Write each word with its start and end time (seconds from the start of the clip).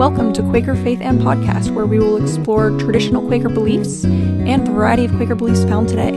Welcome 0.00 0.32
to 0.32 0.42
Quaker 0.42 0.74
Faith 0.76 1.02
and 1.02 1.20
Podcast, 1.20 1.74
where 1.74 1.84
we 1.84 1.98
will 1.98 2.16
explore 2.16 2.70
traditional 2.78 3.20
Quaker 3.20 3.50
beliefs 3.50 4.02
and 4.02 4.66
the 4.66 4.70
variety 4.70 5.04
of 5.04 5.14
Quaker 5.14 5.34
beliefs 5.34 5.62
found 5.64 5.90
today. 5.90 6.12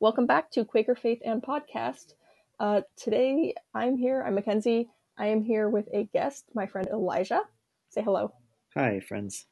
Welcome 0.00 0.26
back 0.26 0.50
to 0.50 0.64
Quaker 0.64 0.96
Faith 0.96 1.20
and 1.24 1.40
Podcast. 1.40 2.14
Uh, 2.58 2.80
today 2.96 3.54
I'm 3.72 3.96
here, 3.96 4.24
I'm 4.26 4.34
Mackenzie. 4.34 4.88
I 5.16 5.28
am 5.28 5.42
here 5.42 5.68
with 5.68 5.86
a 5.92 6.08
guest, 6.12 6.46
my 6.52 6.66
friend 6.66 6.88
Elijah. 6.88 7.42
Say 7.90 8.02
hello. 8.02 8.32
Hi, 8.74 8.98
friends. 8.98 9.46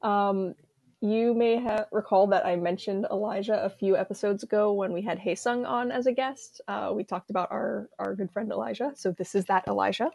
Um, 0.00 0.54
you 1.00 1.34
may 1.34 1.56
have 1.56 1.86
recalled 1.90 2.30
that 2.30 2.46
I 2.46 2.54
mentioned 2.54 3.04
Elijah 3.10 3.64
a 3.64 3.68
few 3.68 3.96
episodes 3.96 4.44
ago 4.44 4.72
when 4.72 4.92
we 4.92 5.02
had 5.02 5.18
Hye 5.18 5.34
Sung 5.34 5.66
on 5.66 5.90
as 5.90 6.06
a 6.06 6.12
guest. 6.12 6.60
Uh, 6.68 6.92
we 6.94 7.02
talked 7.02 7.30
about 7.30 7.50
our, 7.50 7.88
our 7.98 8.14
good 8.14 8.30
friend 8.30 8.52
Elijah. 8.52 8.92
So 8.94 9.10
this 9.10 9.34
is 9.34 9.46
that 9.46 9.66
Elijah. 9.66 10.10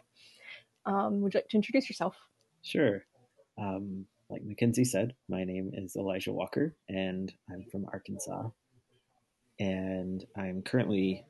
Um, 0.84 1.20
would 1.20 1.34
you 1.34 1.38
like 1.38 1.48
to 1.50 1.56
introduce 1.56 1.88
yourself? 1.88 2.16
Sure. 2.62 3.04
Um, 3.58 4.06
like 4.30 4.42
Mackenzie 4.44 4.84
said, 4.84 5.14
my 5.28 5.44
name 5.44 5.70
is 5.74 5.94
Elijah 5.96 6.32
Walker, 6.32 6.74
and 6.88 7.32
I'm 7.50 7.64
from 7.70 7.86
Arkansas. 7.92 8.48
And 9.60 10.24
I'm 10.36 10.62
currently 10.62 11.24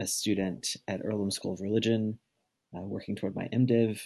a 0.00 0.06
student 0.06 0.76
at 0.88 1.04
Earlham 1.04 1.30
School 1.30 1.54
of 1.54 1.60
Religion, 1.60 2.18
uh, 2.76 2.82
working 2.82 3.16
toward 3.16 3.34
my 3.34 3.48
MDiv. 3.52 4.00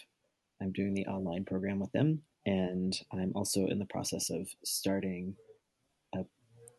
I'm 0.60 0.72
doing 0.72 0.94
the 0.94 1.06
online 1.06 1.44
program 1.44 1.78
with 1.78 1.92
them, 1.92 2.22
and 2.46 2.98
I'm 3.12 3.32
also 3.34 3.66
in 3.66 3.78
the 3.78 3.86
process 3.86 4.30
of 4.30 4.48
starting 4.64 5.36
a 6.14 6.24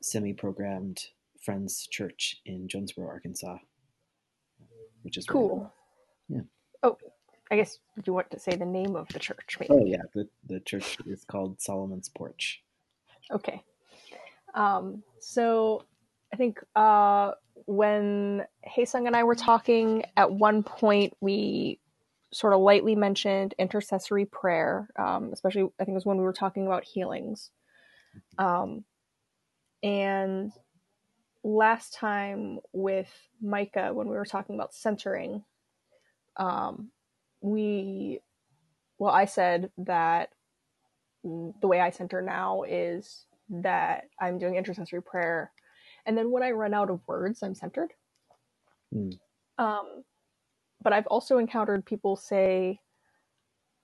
semi-programmed 0.02 1.00
Friends 1.42 1.88
Church 1.90 2.42
in 2.45 2.67
Jonesboro, 2.67 3.08
Arkansas, 3.08 3.58
which 5.04 5.17
is 5.17 5.26
cool. 5.26 5.72
Yeah. 6.28 6.42
Oh, 6.84 6.98
I 7.52 7.55
guess 7.55 7.80
you 8.05 8.13
want 8.13 8.30
to 8.31 8.39
say 8.39 8.55
the 8.55 8.66
name 8.66 8.95
of 8.95 9.08
the 9.09 9.20
church? 9.20 9.58
Maybe. 9.59 9.73
Oh 9.73 9.85
yeah, 9.85 10.03
the 10.13 10.27
the 10.48 10.59
church 10.59 10.98
is 11.05 11.23
called 11.23 11.61
Solomon's 11.61 12.09
Porch. 12.09 12.61
Okay. 13.31 13.64
Um, 14.53 15.03
so 15.19 15.83
I 16.33 16.38
think 16.38 16.59
uh, 16.75 17.31
when 17.66 18.45
Hye 18.66 18.83
Sung 18.83 19.08
and 19.08 19.16
I 19.16 19.23
were 19.23 19.36
talking, 19.36 20.03
at 20.16 20.31
one 20.31 20.64
point 20.64 21.14
we 21.22 21.80
sort 22.31 22.53
of 22.53 22.59
lightly 22.59 22.95
mentioned 22.95 23.56
intercessory 23.58 24.25
prayer, 24.25 24.88
um, 24.97 25.31
especially 25.34 25.63
I 25.80 25.86
think 25.86 25.94
it 25.94 25.94
was 25.94 26.06
when 26.06 26.17
we 26.17 26.23
were 26.23 26.34
talking 26.34 26.67
about 26.67 26.84
healings. 26.84 27.50
Um, 28.38 28.84
and 29.81 30.52
last 31.44 31.94
time 31.94 32.59
with 32.73 33.11
Micah, 33.41 33.91
when 33.94 34.08
we 34.08 34.16
were 34.16 34.25
talking 34.25 34.56
about 34.56 34.73
centering, 34.73 35.44
um, 36.38 36.91
we, 37.42 38.20
well, 38.98 39.14
I 39.14 39.26
said 39.26 39.72
that 39.80 40.30
the 41.23 41.68
way 41.68 41.80
I 41.81 41.90
center 41.90 42.22
now 42.22 42.64
is 42.64 43.26
that 43.50 44.06
I'm 44.20 44.38
doing 44.38 44.56
intercessory 44.56 45.02
prayer. 45.02 45.52
And 46.06 46.18
then 46.18 46.31
when 46.31 46.44
I 46.44 46.52
run 46.52 46.73
out 46.73 46.90
of 46.90 47.02
words, 47.08 47.44
I'm 47.44 47.56
centered. 47.56 47.94
Mm. 48.94 49.18
Um, 49.58 50.04
but 50.81 50.94
I've 50.94 51.08
also 51.08 51.38
encountered 51.38 51.86
people 51.86 52.16
say, 52.16 52.80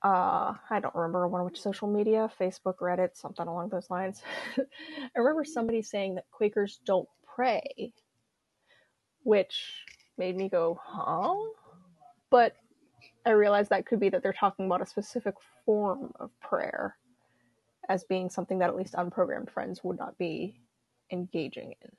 uh, 0.03 0.53
I 0.69 0.79
don't 0.79 0.95
remember 0.95 1.27
one 1.27 1.43
which 1.45 1.59
social 1.59 1.87
media, 1.87 2.31
Facebook, 2.39 2.77
Reddit, 2.81 3.15
something 3.15 3.47
along 3.47 3.69
those 3.69 3.89
lines. 3.89 4.21
I 4.57 5.19
remember 5.19 5.43
somebody 5.43 5.81
saying 5.81 6.15
that 6.15 6.25
Quakers 6.31 6.79
don't 6.85 7.09
pray, 7.35 7.91
which 9.23 9.83
made 10.17 10.35
me 10.35 10.47
go, 10.47 10.79
huh? 10.81 11.35
But 12.29 12.55
I 13.25 13.31
realized 13.31 13.69
that 13.71 13.85
could 13.85 13.99
be 13.99 14.09
that 14.09 14.21
they're 14.21 14.33
talking 14.33 14.67
about 14.67 14.81
a 14.81 14.85
specific 14.85 15.35
form 15.65 16.11
of 16.19 16.29
prayer 16.39 16.95
as 17.89 18.03
being 18.03 18.29
something 18.29 18.59
that 18.59 18.69
at 18.69 18.75
least 18.75 18.93
unprogrammed 18.93 19.49
friends 19.49 19.83
would 19.83 19.97
not 19.97 20.17
be 20.17 20.59
engaging 21.11 21.73
in. 21.81 21.91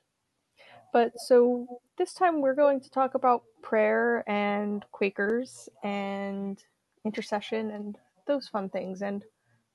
But 0.92 1.12
so 1.16 1.80
this 1.98 2.14
time 2.14 2.40
we're 2.40 2.54
going 2.54 2.80
to 2.80 2.90
talk 2.90 3.14
about 3.14 3.42
prayer 3.62 4.24
and 4.28 4.84
Quakers 4.92 5.68
and 5.82 6.62
intercession 7.04 7.70
and 7.70 7.98
those 8.26 8.48
fun 8.48 8.68
things. 8.68 9.02
And 9.02 9.24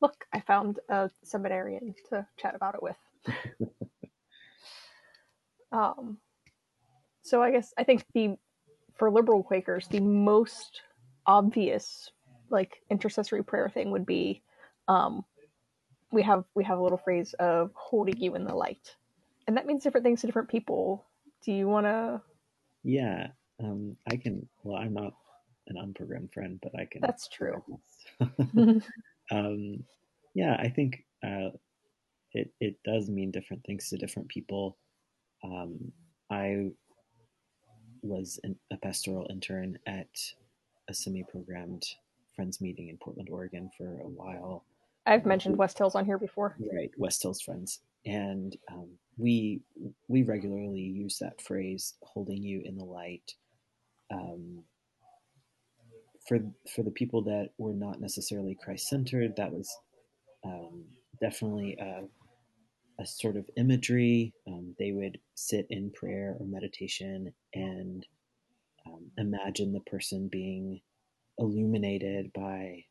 look, 0.01 0.25
I 0.33 0.39
found 0.39 0.79
a 0.89 1.09
seminarian 1.23 1.93
to 2.09 2.25
chat 2.37 2.55
about 2.55 2.75
it 2.75 2.83
with. 2.83 2.97
um, 5.71 6.17
so 7.21 7.41
I 7.41 7.51
guess 7.51 7.73
I 7.77 7.83
think 7.83 8.05
the 8.13 8.35
for 8.95 9.11
liberal 9.11 9.43
Quakers 9.43 9.87
the 9.87 9.99
most 9.99 10.81
obvious 11.25 12.11
like 12.49 12.81
intercessory 12.89 13.43
prayer 13.43 13.69
thing 13.69 13.91
would 13.91 14.05
be 14.05 14.41
um, 14.87 15.23
we 16.11 16.21
have 16.21 16.43
we 16.55 16.63
have 16.63 16.79
a 16.79 16.83
little 16.83 16.97
phrase 16.97 17.33
of 17.39 17.71
holding 17.75 18.17
you 18.17 18.35
in 18.35 18.43
the 18.43 18.53
light 18.53 18.95
and 19.47 19.57
that 19.57 19.65
means 19.65 19.83
different 19.83 20.05
things 20.05 20.21
to 20.21 20.27
different 20.27 20.49
people. 20.49 21.05
Do 21.43 21.51
you 21.51 21.67
want 21.67 21.85
to? 21.85 22.21
Yeah, 22.83 23.27
um, 23.61 23.97
I 24.09 24.15
can. 24.15 24.47
Well, 24.63 24.77
I'm 24.77 24.93
not 24.93 25.13
an 25.67 25.75
unprogrammed 25.75 26.33
friend, 26.33 26.59
but 26.61 26.71
I 26.79 26.85
can. 26.85 27.01
That's 27.01 27.27
true. 27.27 27.63
um, 29.31 29.83
yeah, 30.33 30.55
I 30.59 30.69
think 30.69 31.03
uh, 31.21 31.49
it 32.33 32.51
it 32.59 32.77
does 32.85 33.09
mean 33.09 33.31
different 33.31 33.63
things 33.65 33.89
to 33.89 33.97
different 33.97 34.29
people. 34.29 34.77
Um, 35.43 35.91
I 36.29 36.69
was 38.03 38.39
an, 38.43 38.55
a 38.71 38.77
pastoral 38.77 39.27
intern 39.29 39.77
at 39.85 40.07
a 40.91 40.93
semi-programmed 40.93 41.83
friends 42.35 42.61
meeting 42.61 42.89
in 42.89 42.97
Portland, 42.97 43.29
Oregon, 43.31 43.71
for 43.77 44.01
a 44.01 44.07
while. 44.07 44.65
I've 45.07 45.25
mentioned 45.25 45.57
West 45.57 45.77
Hills 45.77 45.95
on 45.95 46.05
here 46.05 46.19
before. 46.19 46.55
Right, 46.71 46.91
West 46.97 47.23
Hills 47.23 47.41
Friends, 47.41 47.79
and 48.05 48.55
um, 48.71 48.89
we 49.17 49.61
we 50.07 50.21
regularly 50.23 50.81
use 50.81 51.17
that 51.19 51.41
phrase 51.41 51.95
"holding 52.03 52.43
you 52.43 52.61
in 52.63 52.77
the 52.77 52.85
light." 52.85 53.33
Um, 54.13 54.63
for 56.27 56.39
for 56.75 56.83
the 56.83 56.91
people 56.91 57.23
that 57.23 57.49
were 57.57 57.73
not 57.73 57.99
necessarily 57.99 58.53
Christ 58.53 58.89
centered, 58.89 59.35
that 59.37 59.51
was 59.51 59.75
um, 60.43 60.83
definitely 61.19 61.77
a, 61.79 62.03
a, 63.01 63.05
sort 63.05 63.37
of 63.37 63.49
imagery. 63.57 64.33
Um, 64.47 64.75
they 64.77 64.91
would 64.91 65.19
sit 65.35 65.65
in 65.69 65.89
prayer 65.91 66.35
or 66.39 66.45
meditation 66.45 67.33
and 67.55 68.05
um, 68.85 69.11
imagine 69.17 69.73
the 69.73 69.81
person 69.81 70.27
being 70.31 70.81
illuminated 71.37 72.31
by 72.33 72.83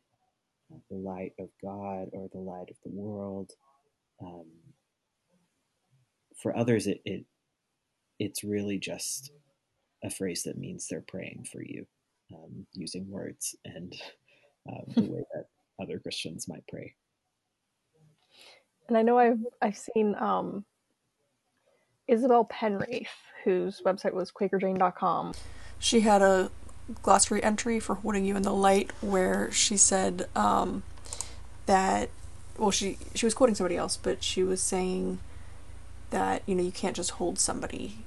the 0.89 0.95
light 0.95 1.33
of 1.39 1.49
God 1.61 2.09
or 2.13 2.29
the 2.31 2.39
light 2.39 2.69
of 2.69 2.77
the 2.83 2.91
world. 2.91 3.51
Um, 4.21 4.45
for 6.41 6.55
others, 6.55 6.87
it, 6.87 7.01
it 7.05 7.25
it's 8.19 8.43
really 8.43 8.77
just 8.77 9.31
a 10.03 10.09
phrase 10.09 10.43
that 10.43 10.57
means 10.57 10.87
they're 10.87 11.03
praying 11.07 11.47
for 11.51 11.63
you, 11.63 11.85
um, 12.33 12.65
using 12.73 13.09
words 13.09 13.55
and 13.65 13.93
uh, 14.71 14.81
the 14.95 15.01
way 15.01 15.23
that 15.33 15.45
other 15.81 15.99
Christians 15.99 16.47
might 16.47 16.63
pray. 16.67 16.93
And 18.87 18.97
I 18.97 19.01
know 19.01 19.17
I've 19.17 19.39
I've 19.61 19.77
seen 19.77 20.15
um, 20.19 20.65
Isabel 22.07 22.47
Penraeth, 22.51 23.07
whose 23.43 23.81
website 23.85 24.13
was 24.13 24.31
QuakerJane.com. 24.31 25.33
She 25.81 26.01
had 26.01 26.21
a 26.21 26.51
glossary 27.01 27.43
entry 27.43 27.79
for 27.79 27.95
holding 27.95 28.23
you 28.23 28.35
in 28.35 28.43
the 28.43 28.53
light 28.53 28.91
where 29.01 29.51
she 29.51 29.75
said 29.75 30.27
um, 30.35 30.83
that 31.65 32.09
well 32.57 32.69
she 32.69 32.97
she 33.15 33.25
was 33.25 33.33
quoting 33.33 33.55
somebody 33.55 33.77
else 33.77 33.97
but 33.97 34.23
she 34.23 34.43
was 34.43 34.61
saying 34.61 35.19
that 36.11 36.43
you 36.45 36.53
know 36.53 36.61
you 36.61 36.71
can't 36.71 36.95
just 36.95 37.11
hold 37.11 37.39
somebody 37.39 37.97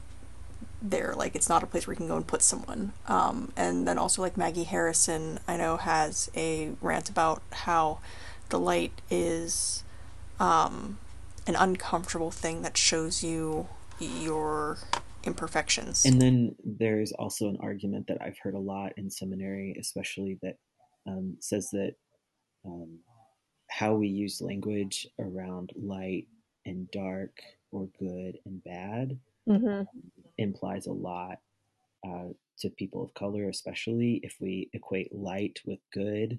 there. 0.80 1.14
Like 1.16 1.34
it's 1.34 1.48
not 1.48 1.64
a 1.64 1.66
place 1.66 1.86
where 1.86 1.94
you 1.94 1.98
can 1.98 2.06
go 2.06 2.16
and 2.16 2.26
put 2.26 2.42
someone. 2.42 2.92
Um, 3.08 3.52
and 3.56 3.88
then 3.88 3.98
also 3.98 4.22
like 4.22 4.36
maggie 4.36 4.64
harrison 4.64 5.40
i 5.48 5.56
know 5.56 5.76
has 5.76 6.30
a 6.36 6.70
rant 6.80 7.08
about 7.08 7.42
how 7.52 7.98
the 8.50 8.58
light 8.58 9.00
is 9.10 9.82
um, 10.38 10.98
an 11.46 11.56
uncomfortable 11.56 12.30
thing 12.30 12.62
that 12.62 12.76
shows 12.76 13.24
you 13.24 13.66
your 13.98 14.78
imperfections 15.26 16.04
and 16.04 16.20
then 16.20 16.54
there's 16.64 17.12
also 17.12 17.48
an 17.48 17.58
argument 17.60 18.06
that 18.06 18.20
i've 18.20 18.38
heard 18.38 18.54
a 18.54 18.58
lot 18.58 18.92
in 18.96 19.10
seminary 19.10 19.76
especially 19.78 20.38
that 20.42 20.56
um, 21.06 21.36
says 21.40 21.70
that 21.70 21.94
um, 22.64 22.98
how 23.70 23.94
we 23.94 24.08
use 24.08 24.40
language 24.40 25.06
around 25.18 25.72
light 25.76 26.26
and 26.66 26.90
dark 26.90 27.36
or 27.72 27.88
good 27.98 28.38
and 28.46 28.62
bad 28.64 29.18
mm-hmm. 29.48 29.82
implies 30.38 30.86
a 30.86 30.92
lot 30.92 31.38
uh, 32.06 32.28
to 32.58 32.70
people 32.70 33.02
of 33.02 33.14
color, 33.14 33.48
especially 33.48 34.20
if 34.22 34.36
we 34.40 34.70
equate 34.72 35.14
light 35.14 35.60
with 35.66 35.80
good 35.92 36.38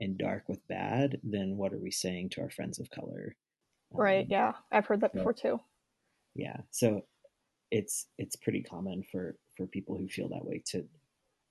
and 0.00 0.18
dark 0.18 0.44
with 0.48 0.66
bad, 0.68 1.18
then 1.22 1.56
what 1.56 1.72
are 1.72 1.78
we 1.78 1.90
saying 1.90 2.28
to 2.30 2.42
our 2.42 2.50
friends 2.50 2.78
of 2.78 2.90
color? 2.90 3.34
Right. 3.90 4.24
Um, 4.24 4.30
yeah, 4.30 4.52
I've 4.70 4.86
heard 4.86 5.00
that 5.00 5.14
before 5.14 5.32
too. 5.32 5.60
Yeah. 6.34 6.58
So 6.70 7.06
it's 7.76 8.06
it's 8.18 8.36
pretty 8.36 8.62
common 8.62 9.04
for 9.10 9.36
for 9.56 9.66
people 9.66 9.96
who 9.96 10.08
feel 10.08 10.28
that 10.28 10.44
way 10.44 10.62
to 10.66 10.84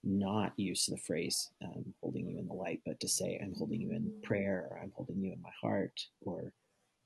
not 0.04 0.54
use 0.58 0.86
the 0.86 0.98
phrase 0.98 1.52
um, 1.64 1.94
"holding 2.02 2.28
you 2.28 2.40
in 2.40 2.48
the 2.48 2.54
light." 2.54 2.82
but 2.86 3.00
to 3.00 3.08
say, 3.08 3.40
I'm 3.42 3.54
holding 3.56 3.82
you 3.82 3.92
in 3.92 4.12
prayer, 4.24 4.68
or 4.70 4.80
I'm 4.82 4.92
holding 4.96 5.20
you 5.22 5.32
in 5.34 5.42
my 5.42 5.52
heart, 5.62 6.00
or 6.22 6.52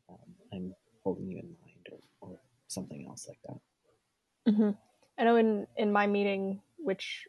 um, 0.09 0.29
I'm 0.53 0.73
holding 1.03 1.29
you 1.29 1.39
in 1.39 1.55
mind, 1.61 1.87
or, 1.91 1.99
or 2.21 2.39
something 2.67 3.05
else 3.07 3.27
like 3.27 3.39
that. 3.47 4.51
Mm-hmm. 4.51 4.71
I 5.17 5.23
know 5.23 5.35
in, 5.35 5.67
in 5.75 5.91
my 5.91 6.07
meeting, 6.07 6.61
which 6.77 7.27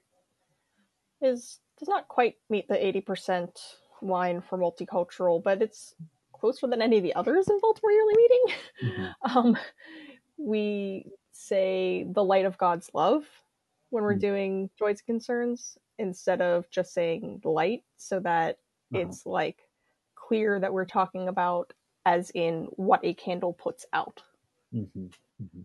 is 1.20 1.58
does 1.78 1.88
not 1.88 2.08
quite 2.08 2.36
meet 2.48 2.68
the 2.68 2.74
80% 2.74 3.48
line 4.02 4.42
for 4.42 4.58
multicultural, 4.58 5.42
but 5.42 5.62
it's 5.62 5.94
closer 6.32 6.66
than 6.66 6.82
any 6.82 6.98
of 6.98 7.02
the 7.02 7.14
others 7.14 7.48
in 7.48 7.58
Baltimore 7.60 7.92
Yearly 7.92 8.14
Meeting. 8.16 8.44
Mm-hmm. 8.84 9.06
Um, 9.38 9.56
we 10.36 11.04
say 11.40 12.04
the 12.08 12.24
light 12.24 12.44
of 12.44 12.58
God's 12.58 12.90
love 12.94 13.24
when 13.90 14.02
we're 14.04 14.12
mm-hmm. 14.12 14.20
doing 14.20 14.70
joys 14.78 15.00
and 15.00 15.06
concerns 15.06 15.78
instead 15.98 16.40
of 16.40 16.70
just 16.70 16.94
saying 16.94 17.40
light 17.44 17.82
so 17.96 18.20
that 18.20 18.58
uh-huh. 18.94 19.02
it's 19.02 19.26
like 19.26 19.68
clear 20.14 20.60
that 20.60 20.72
we're 20.72 20.84
talking 20.84 21.28
about 21.28 21.72
as 22.06 22.30
in 22.30 22.68
what 22.76 23.00
a 23.04 23.14
candle 23.14 23.52
puts 23.52 23.86
out. 23.92 24.22
Mm-hmm. 24.74 25.06
Mm-hmm. 25.42 25.60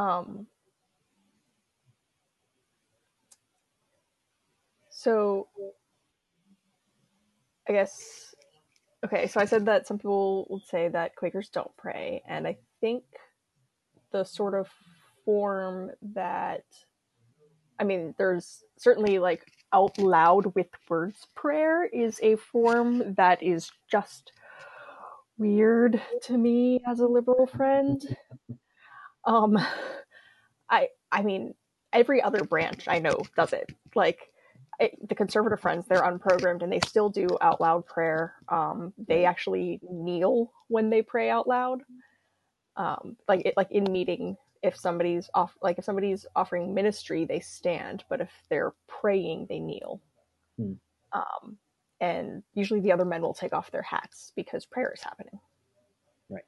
Um, 0.00 0.46
so 4.90 5.46
I 7.68 7.72
guess 7.72 8.34
okay, 9.04 9.26
so 9.26 9.40
I 9.40 9.44
said 9.44 9.66
that 9.66 9.86
some 9.86 9.98
people 9.98 10.46
would 10.50 10.64
say 10.64 10.88
that 10.88 11.14
Quakers 11.14 11.48
don't 11.48 11.74
pray, 11.76 12.22
and 12.26 12.46
I 12.46 12.56
think 12.84 13.04
the 14.12 14.24
sort 14.24 14.52
of 14.52 14.68
form 15.24 15.90
that 16.02 16.64
I 17.80 17.84
mean, 17.84 18.14
there's 18.18 18.62
certainly 18.76 19.18
like 19.18 19.42
out 19.72 19.96
loud 19.98 20.54
with 20.54 20.66
words 20.90 21.26
prayer 21.34 21.86
is 21.86 22.20
a 22.22 22.36
form 22.36 23.14
that 23.16 23.42
is 23.42 23.70
just 23.90 24.32
weird 25.38 26.00
to 26.24 26.36
me 26.36 26.80
as 26.86 27.00
a 27.00 27.06
liberal 27.06 27.46
friend. 27.46 28.02
Um 29.24 29.58
I 30.68 30.88
I 31.10 31.22
mean, 31.22 31.54
every 31.90 32.20
other 32.20 32.44
branch 32.44 32.86
I 32.86 32.98
know 32.98 33.18
does 33.34 33.54
it. 33.54 33.74
Like 33.94 34.20
the 34.78 35.14
conservative 35.14 35.60
friends, 35.60 35.86
they're 35.86 36.02
unprogrammed 36.02 36.62
and 36.62 36.70
they 36.70 36.80
still 36.86 37.08
do 37.08 37.28
out 37.40 37.62
loud 37.62 37.86
prayer. 37.86 38.34
Um, 38.50 38.92
they 38.98 39.24
actually 39.24 39.80
kneel 39.90 40.52
when 40.68 40.90
they 40.90 41.00
pray 41.00 41.30
out 41.30 41.48
loud. 41.48 41.80
Um, 42.76 43.16
like 43.28 43.42
it, 43.46 43.54
like 43.56 43.70
in 43.70 43.84
meeting, 43.90 44.36
if 44.62 44.76
somebody's 44.76 45.30
off, 45.34 45.56
like 45.62 45.78
if 45.78 45.84
somebody's 45.84 46.26
offering 46.34 46.74
ministry, 46.74 47.24
they 47.24 47.40
stand, 47.40 48.04
but 48.08 48.20
if 48.20 48.30
they're 48.48 48.72
praying, 48.88 49.46
they 49.48 49.60
kneel. 49.60 50.00
Hmm. 50.58 50.72
Um, 51.12 51.58
and 52.00 52.42
usually 52.54 52.80
the 52.80 52.92
other 52.92 53.04
men 53.04 53.22
will 53.22 53.34
take 53.34 53.52
off 53.52 53.70
their 53.70 53.82
hats 53.82 54.32
because 54.34 54.66
prayer 54.66 54.92
is 54.94 55.02
happening. 55.02 55.38
Right. 56.28 56.42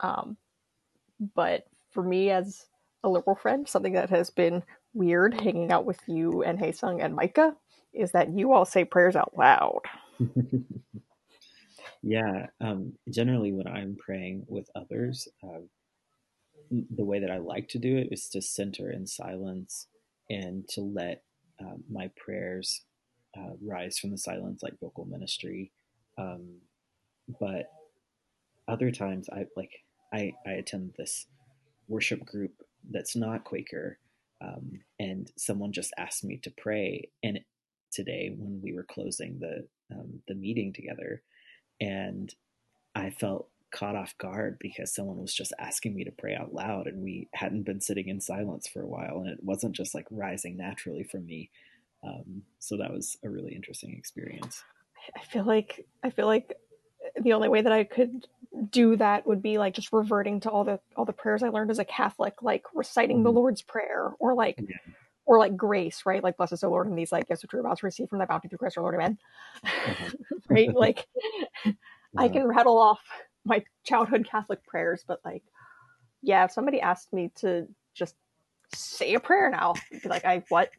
Um, 0.00 0.36
but 1.34 1.66
for 1.90 2.02
me 2.02 2.30
as 2.30 2.66
a 3.02 3.08
liberal 3.08 3.36
friend, 3.36 3.68
something 3.68 3.94
that 3.94 4.10
has 4.10 4.30
been 4.30 4.62
weird 4.94 5.40
hanging 5.40 5.72
out 5.72 5.84
with 5.84 6.00
you 6.06 6.42
and 6.42 6.58
Hye 6.58 6.70
Sung 6.70 7.00
and 7.00 7.14
Micah 7.14 7.56
is 7.92 8.12
that 8.12 8.32
you 8.32 8.52
all 8.52 8.64
say 8.64 8.84
prayers 8.84 9.16
out 9.16 9.32
loud. 9.36 9.80
yeah, 12.02 12.46
um, 12.60 12.94
generally 13.10 13.52
when 13.52 13.66
I'm 13.66 13.96
praying 13.96 14.46
with 14.48 14.68
others, 14.74 15.28
uh, 15.42 15.60
the 16.70 17.04
way 17.04 17.18
that 17.20 17.30
I 17.30 17.38
like 17.38 17.68
to 17.70 17.78
do 17.78 17.96
it 17.96 18.08
is 18.10 18.28
to 18.30 18.42
center 18.42 18.90
in 18.90 19.06
silence 19.06 19.86
and 20.28 20.68
to 20.70 20.82
let 20.82 21.22
uh, 21.60 21.76
my 21.90 22.10
prayers 22.16 22.82
uh, 23.36 23.52
rise 23.64 23.98
from 23.98 24.10
the 24.10 24.18
silence 24.18 24.62
like 24.62 24.78
vocal 24.80 25.06
ministry. 25.06 25.72
Um, 26.18 26.58
but 27.40 27.66
other 28.68 28.90
times 28.90 29.28
I 29.32 29.46
like 29.56 29.72
I, 30.12 30.32
I 30.46 30.52
attend 30.52 30.94
this 30.98 31.26
worship 31.88 32.24
group 32.24 32.52
that's 32.90 33.16
not 33.16 33.44
Quaker 33.44 33.98
um, 34.42 34.72
and 34.98 35.30
someone 35.36 35.72
just 35.72 35.92
asked 35.98 36.24
me 36.24 36.38
to 36.42 36.52
pray 36.58 37.08
and 37.22 37.40
today 37.92 38.34
when 38.36 38.60
we 38.62 38.74
were 38.74 38.86
closing 38.90 39.38
the 39.40 39.66
um, 39.94 40.20
the 40.28 40.34
meeting 40.34 40.72
together 40.72 41.22
and 41.80 42.34
i 42.94 43.10
felt 43.10 43.48
caught 43.70 43.96
off 43.96 44.16
guard 44.16 44.56
because 44.60 44.94
someone 44.94 45.20
was 45.20 45.34
just 45.34 45.52
asking 45.58 45.94
me 45.94 46.02
to 46.02 46.10
pray 46.10 46.34
out 46.34 46.54
loud 46.54 46.86
and 46.86 47.02
we 47.02 47.28
hadn't 47.34 47.64
been 47.64 47.80
sitting 47.80 48.08
in 48.08 48.20
silence 48.20 48.66
for 48.66 48.82
a 48.82 48.86
while 48.86 49.18
and 49.18 49.28
it 49.28 49.42
wasn't 49.42 49.76
just 49.76 49.94
like 49.94 50.06
rising 50.10 50.56
naturally 50.56 51.02
from 51.02 51.26
me 51.26 51.50
um, 52.02 52.42
so 52.58 52.76
that 52.76 52.92
was 52.92 53.18
a 53.24 53.28
really 53.28 53.54
interesting 53.54 53.92
experience 53.92 54.62
i 55.16 55.20
feel 55.20 55.44
like 55.44 55.86
i 56.02 56.08
feel 56.08 56.26
like 56.26 56.56
the 57.20 57.34
only 57.34 57.48
way 57.48 57.60
that 57.60 57.72
i 57.72 57.84
could 57.84 58.26
do 58.70 58.96
that 58.96 59.26
would 59.26 59.42
be 59.42 59.58
like 59.58 59.74
just 59.74 59.92
reverting 59.92 60.40
to 60.40 60.50
all 60.50 60.64
the 60.64 60.80
all 60.96 61.04
the 61.04 61.12
prayers 61.12 61.42
I 61.42 61.48
learned 61.48 61.70
as 61.70 61.78
a 61.78 61.84
Catholic, 61.84 62.42
like 62.42 62.64
reciting 62.74 63.18
mm-hmm. 63.18 63.24
the 63.24 63.32
Lord's 63.32 63.62
Prayer 63.62 64.12
or 64.18 64.34
like 64.34 64.58
yeah. 64.58 64.76
Or 65.28 65.38
like 65.38 65.56
grace, 65.56 66.04
right? 66.06 66.24
Like 66.24 66.38
bless 66.38 66.52
us, 66.52 66.64
O 66.64 66.70
Lord, 66.70 66.86
and 66.86 66.98
these 66.98 67.12
like 67.12 67.28
gifts 67.28 67.42
which 67.42 67.52
we're 67.52 67.60
about 67.60 67.78
to 67.78 67.86
receive 67.86 68.08
from 68.08 68.18
thy 68.18 68.24
bounty 68.24 68.48
through 68.48 68.58
Christ 68.58 68.78
our 68.78 68.82
Lord, 68.82 68.94
Amen. 68.94 69.18
Mm-hmm. 69.64 70.36
right? 70.48 70.74
Like 70.74 71.06
yeah. 71.64 71.72
I 72.16 72.28
can 72.28 72.48
rattle 72.48 72.78
off 72.78 73.00
my 73.44 73.62
childhood 73.84 74.26
Catholic 74.28 74.64
prayers, 74.66 75.04
but 75.06 75.20
like, 75.24 75.42
yeah, 76.22 76.44
if 76.44 76.52
somebody 76.52 76.80
asked 76.80 77.12
me 77.12 77.30
to 77.36 77.68
just 77.94 78.14
say 78.74 79.14
a 79.14 79.20
prayer 79.20 79.50
now, 79.50 79.74
be 80.02 80.08
like, 80.08 80.24
I 80.24 80.42
what? 80.48 80.70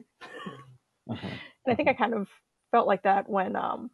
Uh-huh. 1.09 1.17
And 1.65 1.73
I 1.73 1.75
think 1.75 1.89
I 1.89 1.93
kind 1.93 2.13
of 2.13 2.29
felt 2.71 2.87
like 2.87 3.03
that 3.03 3.29
when 3.29 3.55
um 3.55 3.91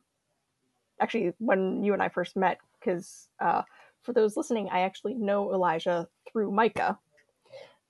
actually 1.02 1.34
when 1.40 1.84
you 1.84 1.94
and 1.94 2.02
I 2.02 2.10
first 2.10 2.36
met 2.36 2.60
because 2.80 3.28
uh, 3.40 3.64
for 4.04 4.14
those 4.14 4.38
listening, 4.38 4.70
I 4.72 4.82
actually 4.82 5.16
know 5.16 5.54
Elijah 5.54 6.08
through 6.32 6.52
Micah, 6.52 6.98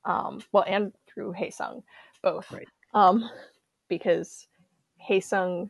um, 0.06 0.42
well, 0.52 0.64
and 0.66 0.94
through 1.08 1.34
Hye 1.34 1.50
Sung, 1.50 1.84
both, 2.26 2.52
right. 2.52 2.68
um, 2.94 3.30
because 3.88 4.48
Hye 5.00 5.20
Sung 5.20 5.70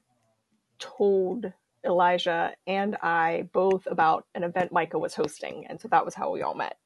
told 0.79 1.51
Elijah 1.85 2.53
and 2.65 2.95
I 3.03 3.47
both 3.53 3.87
about 3.91 4.25
an 4.33 4.43
event 4.43 4.71
Micah 4.71 4.97
was 4.97 5.13
hosting, 5.13 5.67
and 5.67 5.79
so 5.79 5.87
that 5.89 6.03
was 6.03 6.15
how 6.15 6.31
we 6.31 6.41
all 6.41 6.55
met. 6.55 6.77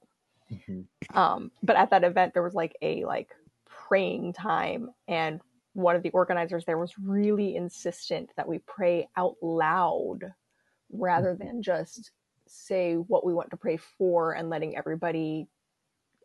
Mm-hmm. 0.51 1.17
Um, 1.17 1.51
but 1.63 1.77
at 1.77 1.91
that 1.91 2.03
event, 2.03 2.33
there 2.33 2.43
was 2.43 2.55
like 2.55 2.75
a 2.81 3.05
like 3.05 3.29
praying 3.87 4.33
time, 4.33 4.89
and 5.07 5.39
one 5.73 5.95
of 5.95 6.03
the 6.03 6.09
organizers 6.09 6.65
there 6.65 6.77
was 6.77 6.97
really 6.97 7.55
insistent 7.55 8.31
that 8.35 8.47
we 8.47 8.57
pray 8.59 9.07
out 9.15 9.35
loud 9.41 10.19
rather 10.91 11.35
mm-hmm. 11.35 11.47
than 11.47 11.63
just 11.63 12.11
say 12.47 12.95
what 12.95 13.25
we 13.25 13.33
want 13.33 13.51
to 13.51 13.57
pray 13.57 13.77
for 13.77 14.33
and 14.33 14.49
letting 14.49 14.75
everybody 14.75 15.47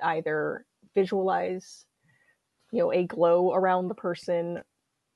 either 0.03 0.65
visualize 0.95 1.85
you 2.75 2.81
know 2.81 2.93
a 2.93 3.05
glow 3.05 3.55
around 3.55 3.87
the 3.87 3.95
person 3.95 4.61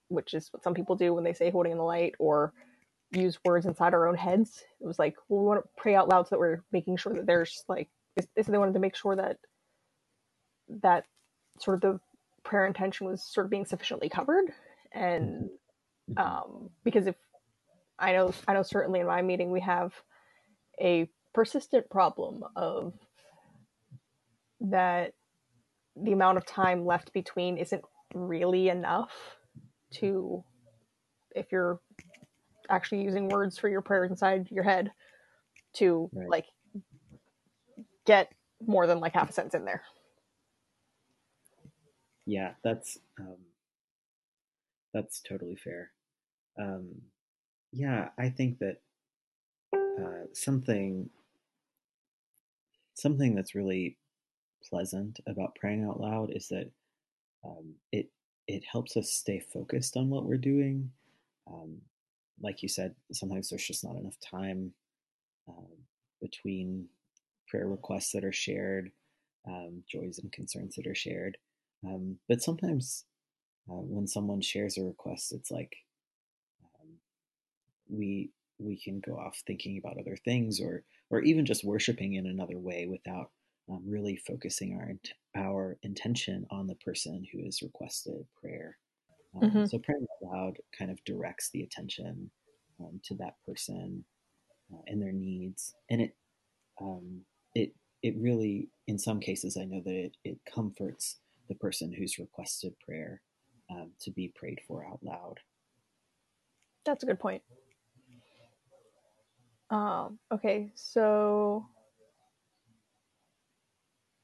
which 0.08 0.32
is 0.32 0.48
what 0.52 0.62
some 0.62 0.74
people 0.74 0.94
do 0.94 1.12
when 1.12 1.24
they 1.24 1.32
say 1.32 1.50
holding 1.50 1.72
in 1.72 1.78
the 1.78 1.84
light 1.84 2.14
or 2.20 2.52
use 3.10 3.38
words 3.44 3.66
inside 3.66 3.94
our 3.94 4.06
own 4.06 4.14
heads 4.14 4.62
it 4.80 4.86
was 4.86 4.98
like 4.98 5.16
well, 5.28 5.40
we 5.40 5.46
want 5.46 5.62
to 5.62 5.68
pray 5.76 5.96
out 5.96 6.08
loud 6.08 6.26
so 6.26 6.30
that 6.30 6.38
we're 6.38 6.62
making 6.72 6.96
sure 6.96 7.12
that 7.12 7.26
there's 7.26 7.64
like 7.68 7.88
is 8.36 8.46
they 8.46 8.58
wanted 8.58 8.74
to 8.74 8.80
make 8.80 8.94
sure 8.94 9.16
that 9.16 9.38
that 10.68 11.04
sort 11.58 11.74
of 11.74 11.80
the 11.80 12.00
prayer 12.44 12.66
intention 12.66 13.06
was 13.06 13.22
sort 13.24 13.46
of 13.46 13.50
being 13.50 13.64
sufficiently 13.64 14.08
covered 14.08 14.52
and 14.92 15.50
mm-hmm. 16.10 16.18
um 16.18 16.70
because 16.84 17.08
if 17.08 17.16
i 17.98 18.12
know 18.12 18.32
i 18.46 18.54
know 18.54 18.62
certainly 18.62 19.00
in 19.00 19.06
my 19.06 19.20
meeting 19.20 19.50
we 19.50 19.60
have 19.60 19.92
a 20.80 21.08
persistent 21.34 21.90
problem 21.90 22.44
of 22.54 22.92
that 24.60 25.12
the 26.02 26.12
amount 26.12 26.38
of 26.38 26.46
time 26.46 26.84
left 26.84 27.12
between 27.12 27.56
isn't 27.56 27.82
really 28.14 28.68
enough 28.68 29.10
to 29.90 30.42
if 31.34 31.52
you're 31.52 31.80
actually 32.70 33.02
using 33.02 33.28
words 33.28 33.58
for 33.58 33.68
your 33.68 33.80
prayers 33.80 34.10
inside 34.10 34.48
your 34.50 34.64
head 34.64 34.90
to 35.74 36.10
right. 36.12 36.28
like 36.28 36.46
get 38.06 38.32
more 38.66 38.86
than 38.86 39.00
like 39.00 39.14
half 39.14 39.30
a 39.30 39.32
sentence 39.32 39.54
in 39.54 39.64
there 39.64 39.82
yeah 42.26 42.52
that's 42.62 42.98
um 43.20 43.36
that's 44.92 45.20
totally 45.20 45.56
fair 45.56 45.90
um 46.58 46.88
yeah 47.72 48.08
i 48.18 48.28
think 48.28 48.58
that 48.58 48.76
uh, 49.74 50.26
something 50.32 51.08
something 52.94 53.34
that's 53.34 53.54
really 53.54 53.96
pleasant 54.68 55.20
about 55.26 55.54
praying 55.54 55.84
out 55.84 56.00
loud 56.00 56.30
is 56.32 56.48
that 56.48 56.70
um, 57.44 57.74
it 57.92 58.10
it 58.46 58.64
helps 58.70 58.96
us 58.96 59.12
stay 59.12 59.40
focused 59.40 59.96
on 59.96 60.08
what 60.08 60.24
we're 60.24 60.38
doing. 60.38 60.90
Um, 61.50 61.76
like 62.40 62.62
you 62.62 62.68
said, 62.68 62.94
sometimes 63.12 63.50
there's 63.50 63.66
just 63.66 63.84
not 63.84 63.96
enough 63.96 64.16
time 64.20 64.72
um, 65.48 65.66
between 66.20 66.86
prayer 67.46 67.68
requests 67.68 68.12
that 68.12 68.24
are 68.24 68.32
shared, 68.32 68.90
um, 69.46 69.82
joys 69.90 70.18
and 70.18 70.32
concerns 70.32 70.76
that 70.76 70.86
are 70.86 70.94
shared. 70.94 71.36
Um, 71.84 72.16
but 72.28 72.42
sometimes 72.42 73.04
uh, 73.70 73.74
when 73.74 74.06
someone 74.06 74.40
shares 74.40 74.78
a 74.78 74.82
request, 74.82 75.32
it's 75.32 75.50
like 75.50 75.76
we 77.88 78.30
we 78.58 78.76
can 78.76 79.00
go 79.00 79.12
off 79.12 79.40
thinking 79.46 79.78
about 79.78 79.98
other 79.98 80.16
things 80.16 80.60
or 80.60 80.84
or 81.10 81.20
even 81.22 81.46
just 81.46 81.64
worshiping 81.64 82.14
in 82.14 82.26
another 82.26 82.58
way 82.58 82.86
without 82.86 83.30
um, 83.70 83.82
really 83.87 84.16
focusing 84.16 84.75
our 84.75 84.92
our 85.37 85.76
intention 85.82 86.46
on 86.50 86.66
the 86.66 86.75
person 86.76 87.25
who 87.32 87.44
has 87.44 87.62
requested 87.62 88.26
prayer. 88.40 88.76
Um, 89.34 89.50
mm-hmm. 89.50 89.64
So 89.66 89.78
praying 89.78 90.06
out 90.10 90.32
loud 90.32 90.56
kind 90.76 90.90
of 90.90 91.02
directs 91.04 91.50
the 91.50 91.62
attention 91.62 92.30
um, 92.80 93.00
to 93.04 93.14
that 93.16 93.34
person 93.46 94.04
uh, 94.72 94.82
and 94.87 95.00
their 95.00 95.12
needs, 95.12 95.75
and 95.90 96.00
it 96.00 96.16
um, 96.80 97.20
it 97.54 97.72
it 98.02 98.14
really, 98.16 98.68
in 98.87 98.98
some 98.98 99.20
cases, 99.20 99.56
I 99.56 99.64
know 99.64 99.80
that 99.84 99.94
it, 99.94 100.16
it 100.25 100.38
comforts 100.52 101.16
the 101.48 101.54
person 101.54 101.92
who's 101.92 102.18
requested 102.18 102.75
prayer 102.80 103.20
um, 103.70 103.90
to 104.00 104.10
be 104.10 104.32
prayed 104.34 104.60
for 104.66 104.87
out 104.87 105.00
loud. 105.02 105.40
That's 106.84 107.02
a 107.02 107.06
good 107.06 107.18
point. 107.18 107.42
Um, 109.70 110.18
okay, 110.32 110.70
so 110.75 111.66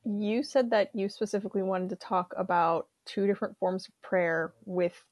you 0.04 0.42
said 0.42 0.70
that 0.70 0.90
you 0.94 1.08
specifically 1.08 1.62
wanted 1.62 1.90
to 1.90 1.96
talk 1.96 2.34
about 2.36 2.88
two 3.06 3.26
different 3.26 3.56
forms 3.58 3.86
of 3.86 4.02
prayer 4.02 4.52
with 4.64 5.02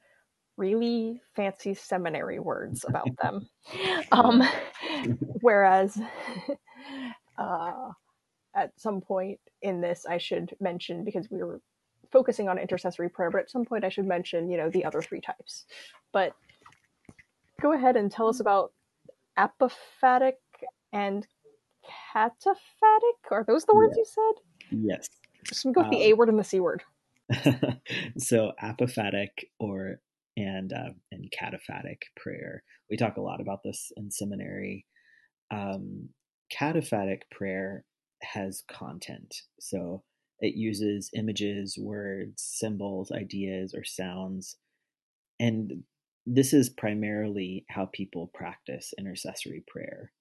really 0.57 1.21
fancy 1.35 1.75
seminary 1.75 2.39
words 2.39 2.85
about 2.89 3.09
them. 3.23 3.49
um, 4.13 4.43
whereas 5.41 5.99
uh, 7.39 7.91
at 8.55 8.73
some 8.77 9.01
point 9.01 9.41
in 9.63 9.81
this, 9.81 10.05
I 10.09 10.19
should 10.19 10.55
mention 10.61 11.05
because 11.05 11.31
we 11.31 11.43
were 11.43 11.61
focusing 12.11 12.49
on 12.49 12.59
intercessory 12.59 13.09
prayer, 13.09 13.31
but 13.31 13.41
at 13.41 13.51
some 13.51 13.65
point 13.65 13.85
I 13.85 13.89
should 13.89 14.07
mention, 14.07 14.51
you 14.51 14.59
know, 14.59 14.69
the 14.69 14.85
other 14.85 15.01
three 15.01 15.21
types. 15.21 15.65
But 16.13 16.35
go 17.61 17.73
ahead 17.73 17.97
and 17.97 18.13
tell 18.13 18.29
us 18.29 18.41
about 18.41 18.73
apophatic 19.39 20.35
and 20.93 21.27
cataphatic. 22.15 23.31
Are 23.31 23.45
those 23.45 23.65
the 23.65 23.75
words 23.75 23.97
you 23.97 24.05
said? 24.05 24.43
Yes. 24.73 25.09
Just 25.45 25.65
go 25.65 25.73
with 25.77 25.87
um, 25.87 25.91
the 25.91 26.05
A 26.05 26.13
word 26.15 26.29
and 26.29 26.39
the 26.39 26.45
C 26.45 26.61
word. 26.61 26.83
so 28.19 28.53
apophatic 28.63 29.29
or 29.59 30.01
and 30.37 30.73
uh, 30.73 30.91
and 31.11 31.33
cataphatic 31.39 31.99
prayer. 32.17 32.63
We 32.91 32.97
talk 32.97 33.17
a 33.17 33.23
lot 33.23 33.41
about 33.41 33.61
this 33.65 33.93
in 33.97 34.11
seminary. 34.11 34.87
Um, 35.51 36.11
cataphatic 36.53 37.23
prayer 37.31 37.85
has 38.23 38.63
content, 38.71 39.35
so 39.61 40.03
it 40.41 40.55
uses 40.55 41.11
images, 41.15 41.79
words, 41.79 42.43
symbols, 42.43 43.13
ideas, 43.13 43.75
or 43.77 43.85
sounds, 43.85 44.57
and 45.39 45.85
this 46.27 46.53
is 46.53 46.69
primarily 46.71 47.65
how 47.69 47.89
people 47.93 48.31
practice 48.33 48.95
intercessory 48.99 49.65
prayer. 49.67 50.13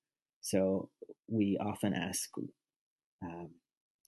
So 0.41 0.89
we 1.27 1.59
often 1.61 1.93
ask 1.93 2.29
um, 3.23 3.49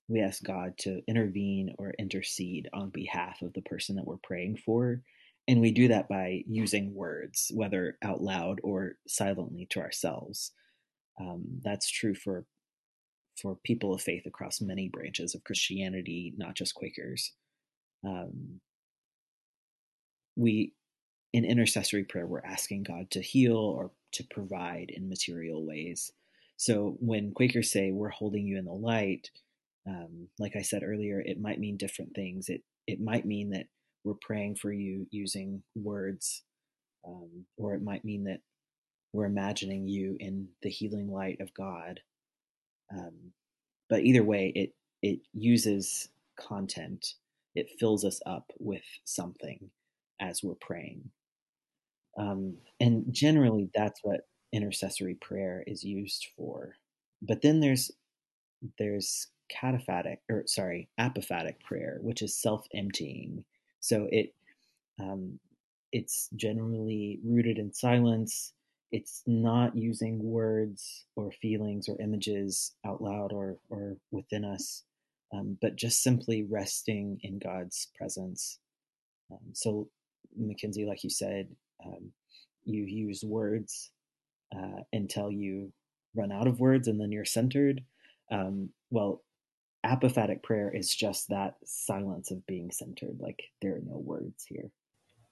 we 0.07 0.21
ask 0.21 0.43
God 0.43 0.77
to 0.79 1.01
intervene 1.07 1.73
or 1.77 1.93
intercede 1.97 2.69
on 2.73 2.89
behalf 2.89 3.41
of 3.41 3.53
the 3.53 3.61
person 3.61 3.95
that 3.95 4.05
we're 4.05 4.17
praying 4.23 4.57
for. 4.57 5.01
And 5.47 5.59
we 5.59 5.71
do 5.71 5.87
that 5.89 6.07
by 6.07 6.43
using 6.47 6.93
words, 6.93 7.51
whether 7.53 7.97
out 8.01 8.21
loud 8.21 8.59
or 8.63 8.93
silently 9.07 9.67
to 9.71 9.79
ourselves. 9.79 10.51
Um, 11.19 11.43
that's 11.63 11.89
true 11.89 12.15
for 12.15 12.45
for 13.41 13.57
people 13.63 13.93
of 13.93 14.01
faith 14.01 14.27
across 14.27 14.61
many 14.61 14.89
branches 14.89 15.33
of 15.33 15.43
Christianity, 15.43 16.33
not 16.37 16.55
just 16.55 16.75
Quakers. 16.75 17.33
Um, 18.05 18.59
we 20.35 20.73
in 21.33 21.45
intercessory 21.45 22.03
prayer, 22.03 22.27
we're 22.27 22.45
asking 22.45 22.83
God 22.83 23.09
to 23.11 23.21
heal 23.21 23.57
or 23.57 23.91
to 24.13 24.23
provide 24.29 24.91
in 24.91 25.09
material 25.09 25.65
ways. 25.65 26.11
So 26.57 26.95
when 26.99 27.33
Quakers 27.33 27.71
say 27.71 27.91
we're 27.91 28.09
holding 28.09 28.45
you 28.45 28.57
in 28.57 28.65
the 28.65 28.71
light, 28.71 29.31
um, 29.87 30.29
like 30.39 30.55
I 30.55 30.61
said 30.61 30.83
earlier, 30.83 31.19
it 31.21 31.41
might 31.41 31.59
mean 31.59 31.77
different 31.77 32.13
things. 32.15 32.49
It 32.49 32.61
it 32.87 33.01
might 33.01 33.25
mean 33.25 33.49
that 33.51 33.67
we're 34.03 34.15
praying 34.21 34.55
for 34.55 34.71
you 34.71 35.07
using 35.11 35.63
words, 35.75 36.43
um, 37.07 37.45
or 37.57 37.75
it 37.75 37.83
might 37.83 38.05
mean 38.05 38.25
that 38.25 38.41
we're 39.13 39.25
imagining 39.25 39.87
you 39.87 40.17
in 40.19 40.49
the 40.63 40.69
healing 40.69 41.11
light 41.11 41.39
of 41.41 41.53
God. 41.53 42.01
Um, 42.97 43.33
but 43.89 44.01
either 44.03 44.23
way, 44.23 44.51
it 44.55 44.75
it 45.01 45.19
uses 45.33 46.09
content. 46.39 47.15
It 47.55 47.69
fills 47.79 48.05
us 48.05 48.21
up 48.25 48.51
with 48.59 48.83
something 49.05 49.71
as 50.21 50.43
we're 50.43 50.55
praying. 50.55 51.11
Um, 52.17 52.57
and 52.79 53.05
generally, 53.13 53.69
that's 53.73 53.99
what 54.03 54.21
intercessory 54.51 55.15
prayer 55.15 55.63
is 55.65 55.83
used 55.83 56.27
for. 56.35 56.75
But 57.21 57.41
then 57.41 57.59
there's 57.59 57.91
there's 58.79 59.27
cataphatic 59.51 60.17
or 60.29 60.43
sorry 60.47 60.89
apophatic 60.99 61.59
prayer, 61.59 61.99
which 62.01 62.21
is 62.21 62.35
self-emptying. 62.35 63.43
So 63.79 64.07
it 64.11 64.33
um, 64.99 65.39
it's 65.91 66.29
generally 66.35 67.19
rooted 67.23 67.57
in 67.57 67.73
silence. 67.73 68.53
It's 68.91 69.23
not 69.25 69.75
using 69.75 70.23
words 70.23 71.05
or 71.15 71.31
feelings 71.31 71.89
or 71.89 71.99
images 72.01 72.73
out 72.85 73.01
loud 73.01 73.33
or 73.33 73.57
or 73.69 73.97
within 74.11 74.45
us, 74.45 74.83
um, 75.33 75.57
but 75.61 75.75
just 75.75 76.03
simply 76.03 76.43
resting 76.43 77.19
in 77.23 77.39
God's 77.39 77.87
presence. 77.97 78.59
Um, 79.31 79.53
so 79.53 79.89
Mackenzie, 80.35 80.85
like 80.85 81.03
you 81.03 81.09
said, 81.09 81.47
um, 81.85 82.11
you 82.65 82.83
use 82.83 83.23
words 83.23 83.91
uh, 84.55 84.81
until 84.91 85.31
you 85.31 85.71
run 86.15 86.31
out 86.31 86.47
of 86.47 86.59
words 86.59 86.87
and 86.87 86.99
then 86.99 87.11
you're 87.11 87.25
centered. 87.25 87.83
Um, 88.31 88.69
well, 88.89 89.21
apophatic 89.85 90.43
prayer 90.43 90.73
is 90.73 90.93
just 90.93 91.29
that 91.29 91.55
silence 91.65 92.31
of 92.31 92.45
being 92.47 92.71
centered. 92.71 93.17
Like 93.19 93.43
there 93.61 93.75
are 93.75 93.81
no 93.85 93.97
words 93.97 94.45
here. 94.47 94.71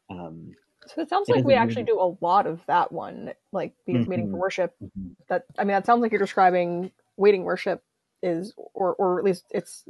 Um, 0.09 0.51
so 0.87 1.01
it 1.01 1.09
sounds 1.09 1.29
it 1.29 1.35
like 1.35 1.45
we 1.45 1.53
actually 1.53 1.83
do 1.83 1.99
a 1.99 2.17
lot 2.25 2.47
of 2.47 2.61
that 2.67 2.91
one, 2.91 3.33
like 3.51 3.73
mm-hmm. 3.87 4.09
meeting 4.09 4.31
for 4.31 4.37
worship. 4.37 4.73
Mm-hmm. 4.83 5.09
That 5.29 5.45
I 5.57 5.63
mean, 5.63 5.73
that 5.73 5.85
sounds 5.85 6.01
like 6.01 6.11
you're 6.11 6.19
describing 6.19 6.91
waiting 7.17 7.43
worship 7.43 7.83
is, 8.23 8.53
or 8.73 8.95
or 8.95 9.19
at 9.19 9.25
least 9.25 9.45
it's, 9.51 9.83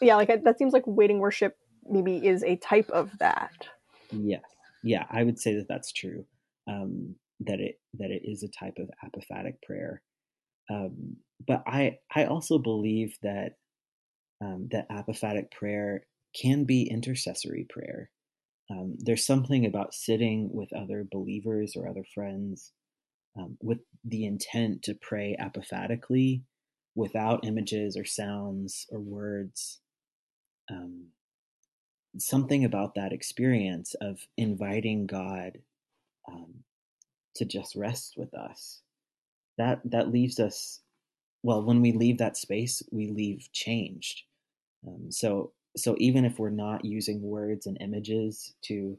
yeah, 0.00 0.16
like 0.16 0.44
that 0.44 0.58
seems 0.58 0.72
like 0.72 0.84
waiting 0.86 1.18
worship 1.18 1.56
maybe 1.86 2.16
is 2.16 2.42
a 2.42 2.56
type 2.56 2.90
of 2.90 3.10
that. 3.18 3.68
Yes 4.10 4.42
yeah, 4.84 5.06
I 5.10 5.24
would 5.24 5.40
say 5.40 5.54
that 5.56 5.66
that's 5.66 5.90
true. 5.90 6.26
Um, 6.68 7.16
that 7.40 7.58
it 7.58 7.80
that 7.98 8.10
it 8.10 8.22
is 8.24 8.42
a 8.42 8.48
type 8.48 8.78
of 8.78 8.90
apophatic 9.04 9.60
prayer. 9.62 10.02
Um, 10.70 11.16
but 11.46 11.62
I 11.66 11.98
I 12.14 12.24
also 12.24 12.58
believe 12.58 13.16
that 13.22 13.56
um, 14.40 14.68
that 14.70 14.88
apophatic 14.90 15.50
prayer 15.50 16.06
can 16.34 16.64
be 16.64 16.88
intercessory 16.90 17.66
prayer. 17.68 18.10
Um, 18.70 18.96
there's 18.98 19.26
something 19.26 19.66
about 19.66 19.94
sitting 19.94 20.50
with 20.52 20.72
other 20.72 21.06
believers 21.10 21.76
or 21.76 21.88
other 21.88 22.04
friends 22.14 22.72
um, 23.38 23.56
with 23.62 23.78
the 24.04 24.24
intent 24.24 24.82
to 24.84 24.94
pray 24.94 25.36
apophatically 25.38 26.42
without 26.94 27.44
images 27.44 27.96
or 27.96 28.04
sounds 28.04 28.86
or 28.90 29.00
words. 29.00 29.80
Um, 30.70 31.08
something 32.18 32.64
about 32.64 32.94
that 32.94 33.12
experience 33.12 33.94
of 34.00 34.20
inviting 34.36 35.06
God 35.06 35.58
um, 36.28 36.54
to 37.36 37.44
just 37.44 37.74
rest 37.74 38.14
with 38.16 38.32
us. 38.34 38.80
That 39.58 39.80
that 39.84 40.10
leaves 40.10 40.38
us. 40.40 40.80
Well, 41.42 41.62
when 41.62 41.80
we 41.82 41.92
leave 41.92 42.18
that 42.18 42.36
space, 42.36 42.82
we 42.90 43.08
leave 43.08 43.48
changed. 43.52 44.22
Um, 44.86 45.10
so 45.10 45.52
so 45.76 45.96
even 45.98 46.24
if 46.24 46.38
we're 46.38 46.50
not 46.50 46.84
using 46.84 47.22
words 47.22 47.66
and 47.66 47.76
images 47.80 48.54
to 48.64 48.98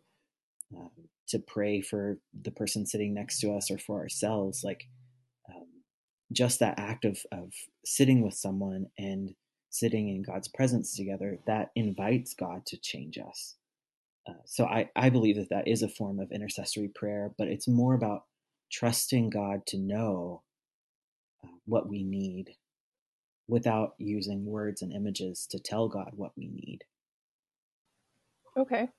um, 0.75 0.91
to 1.29 1.39
pray 1.39 1.81
for 1.81 2.19
the 2.43 2.51
person 2.51 2.85
sitting 2.85 3.13
next 3.13 3.39
to 3.39 3.53
us 3.53 3.71
or 3.71 3.77
for 3.77 3.99
ourselves, 3.99 4.63
like 4.63 4.85
um, 5.49 5.67
just 6.31 6.59
that 6.59 6.79
act 6.79 7.05
of 7.05 7.19
of 7.31 7.53
sitting 7.85 8.21
with 8.21 8.33
someone 8.33 8.87
and 8.97 9.35
sitting 9.69 10.09
in 10.09 10.21
God's 10.23 10.47
presence 10.47 10.95
together, 10.95 11.39
that 11.47 11.71
invites 11.75 12.33
God 12.33 12.65
to 12.67 12.77
change 12.77 13.17
us. 13.17 13.55
Uh, 14.27 14.41
so 14.45 14.65
I, 14.65 14.89
I 14.95 15.09
believe 15.09 15.35
that 15.35 15.49
that 15.49 15.67
is 15.67 15.83
a 15.83 15.89
form 15.89 16.19
of 16.19 16.31
intercessory 16.31 16.87
prayer, 16.87 17.31
but 17.37 17.47
it's 17.47 17.67
more 17.67 17.93
about 17.93 18.23
trusting 18.71 19.29
God 19.29 19.65
to 19.67 19.77
know 19.77 20.43
what 21.65 21.87
we 21.87 22.03
need 22.03 22.55
without 23.47 23.93
using 23.97 24.45
words 24.45 24.81
and 24.81 24.91
images 24.91 25.47
to 25.51 25.59
tell 25.59 25.87
God 25.87 26.11
what 26.15 26.31
we 26.35 26.47
need. 26.47 26.79
Okay. 28.57 28.89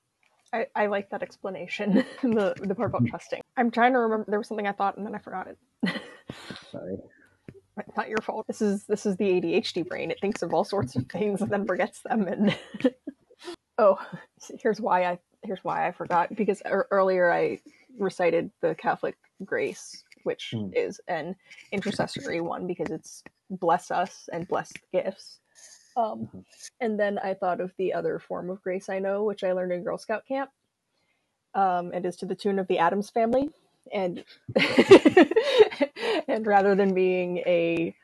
I, 0.53 0.67
I 0.75 0.85
like 0.87 1.09
that 1.09 1.23
explanation, 1.23 2.05
the, 2.21 2.55
the 2.61 2.75
part 2.75 2.89
about 2.89 3.03
mm. 3.03 3.09
trusting. 3.09 3.41
I'm 3.57 3.71
trying 3.71 3.93
to 3.93 3.99
remember, 3.99 4.25
there 4.29 4.39
was 4.39 4.47
something 4.47 4.67
I 4.67 4.71
thought 4.71 4.97
and 4.97 5.05
then 5.05 5.15
I 5.15 5.19
forgot 5.19 5.47
it. 5.47 6.01
Sorry. 6.71 6.97
It's 7.87 7.95
not 7.95 8.09
your 8.09 8.17
fault. 8.23 8.47
This 8.47 8.59
is 8.59 8.85
this 8.85 9.05
is 9.05 9.17
the 9.17 9.25
ADHD 9.25 9.87
brain. 9.87 10.09
It 10.09 10.19
thinks 10.19 10.41
of 10.41 10.51
all 10.51 10.63
sorts 10.63 10.95
of 10.95 11.05
things 11.11 11.41
and 11.41 11.51
then 11.51 11.67
forgets 11.67 12.01
them. 12.01 12.27
And 12.27 12.57
oh, 13.77 13.99
here's 14.59 14.81
why 14.81 15.05
I 15.05 15.19
here's 15.43 15.63
why 15.63 15.87
I 15.87 15.91
forgot 15.91 16.35
because 16.35 16.61
earlier 16.65 17.31
I 17.31 17.59
recited 17.99 18.49
the 18.61 18.75
Catholic 18.75 19.15
grace, 19.45 20.03
which 20.27 20.53
Mm. 20.55 20.73
is 20.73 21.01
an 21.09 21.35
intercessory 21.73 22.41
one 22.41 22.67
because 22.67 22.91
it's 22.91 23.23
bless 23.51 23.91
us 23.91 24.29
and 24.33 24.47
bless 24.49 24.73
the 24.73 25.03
gifts. 25.03 25.41
Um, 25.97 26.29
Mhm. 26.35 26.45
and 26.81 26.99
then 26.99 27.19
I 27.19 27.35
thought 27.35 27.61
of 27.61 27.73
the 27.79 27.93
other 27.95 28.19
form 28.19 28.51
of 28.51 28.63
grace 28.63 28.89
I 28.89 28.99
know, 28.99 29.25
which 29.25 29.43
I 29.45 29.53
learned 29.53 29.73
in 29.73 29.83
Girl 29.85 29.99
Scout 29.99 30.27
camp, 30.27 30.51
um, 31.55 31.91
and 31.93 32.05
is 32.05 32.17
to 32.17 32.27
the 32.27 32.35
tune 32.35 32.59
of 32.59 32.67
the 32.67 32.79
Addams 32.79 33.11
Family. 33.11 33.49
And 33.93 34.25
and 36.27 36.47
rather 36.47 36.75
than 36.75 36.93
being 36.95 37.39
a 37.39 37.95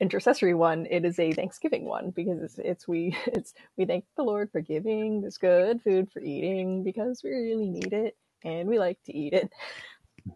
intercessory 0.00 0.54
one, 0.54 0.86
it 0.90 1.04
is 1.04 1.18
a 1.18 1.32
Thanksgiving 1.34 1.84
one 1.86 2.10
because 2.10 2.42
it's, 2.42 2.58
it's 2.58 2.88
we 2.88 3.16
it's 3.26 3.54
we 3.76 3.86
thank 3.86 4.04
the 4.16 4.22
Lord 4.24 4.50
for 4.52 4.60
giving 4.60 5.22
this 5.22 5.38
good 5.38 5.82
food 5.82 6.10
for 6.12 6.20
eating 6.20 6.84
because 6.84 7.22
we 7.24 7.30
really 7.30 7.70
need 7.70 7.92
it 7.92 8.16
and 8.44 8.68
we 8.68 8.78
like 8.78 9.02
to 9.04 9.16
eat 9.16 9.32
it. 9.34 9.50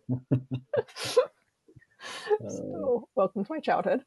Uh, 2.44 2.48
so 2.50 3.08
welcome 3.14 3.44
to 3.44 3.52
my 3.52 3.60
childhood. 3.60 4.04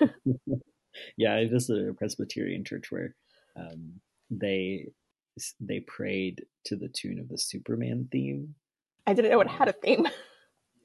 yeah, 1.16 1.34
I 1.34 1.48
visited 1.48 1.88
a 1.88 1.94
Presbyterian 1.94 2.64
church 2.64 2.92
where 2.92 3.16
um, 3.56 3.94
they 4.30 4.86
they 5.60 5.80
prayed 5.80 6.44
to 6.66 6.76
the 6.76 6.88
tune 6.88 7.18
of 7.18 7.28
the 7.28 7.38
Superman 7.38 8.08
theme. 8.12 8.54
I 9.06 9.14
didn't 9.14 9.30
know 9.30 9.40
it 9.40 9.48
had 9.48 9.68
a 9.68 9.72
theme. 9.72 10.06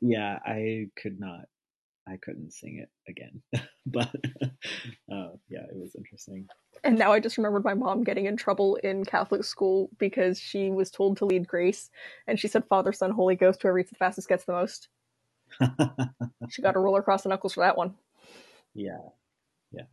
Yeah, 0.03 0.39
I 0.43 0.87
could 0.95 1.19
not, 1.19 1.45
I 2.07 2.17
couldn't 2.17 2.51
sing 2.51 2.79
it 2.83 2.89
again, 3.09 3.41
but 3.85 4.13
uh, 5.11 5.31
yeah, 5.49 5.63
it 5.69 5.75
was 5.75 5.95
interesting. 5.95 6.47
And 6.83 6.97
now 6.97 7.11
I 7.11 7.19
just 7.19 7.37
remembered 7.37 7.63
my 7.63 7.75
mom 7.75 8.03
getting 8.03 8.25
in 8.25 8.35
trouble 8.37 8.75
in 8.77 9.05
Catholic 9.05 9.43
school 9.43 9.89
because 9.99 10.39
she 10.39 10.71
was 10.71 10.89
told 10.89 11.17
to 11.17 11.25
lead 11.25 11.47
grace 11.47 11.89
and 12.27 12.39
she 12.39 12.47
said 12.47 12.65
Father, 12.67 12.91
Son, 12.91 13.11
Holy 13.11 13.35
Ghost, 13.35 13.61
whoever 13.61 13.79
eats 13.79 13.91
the 13.91 13.97
fastest 13.97 14.27
gets 14.29 14.45
the 14.45 14.53
most. 14.53 14.87
She 16.49 16.61
got 16.61 16.75
a 16.75 16.79
roller 16.79 16.99
across 16.99 17.23
the 17.23 17.29
knuckles 17.29 17.53
for 17.53 17.61
that 17.61 17.77
one. 17.77 17.93
yeah, 18.73 18.97
yeah. 19.71 19.83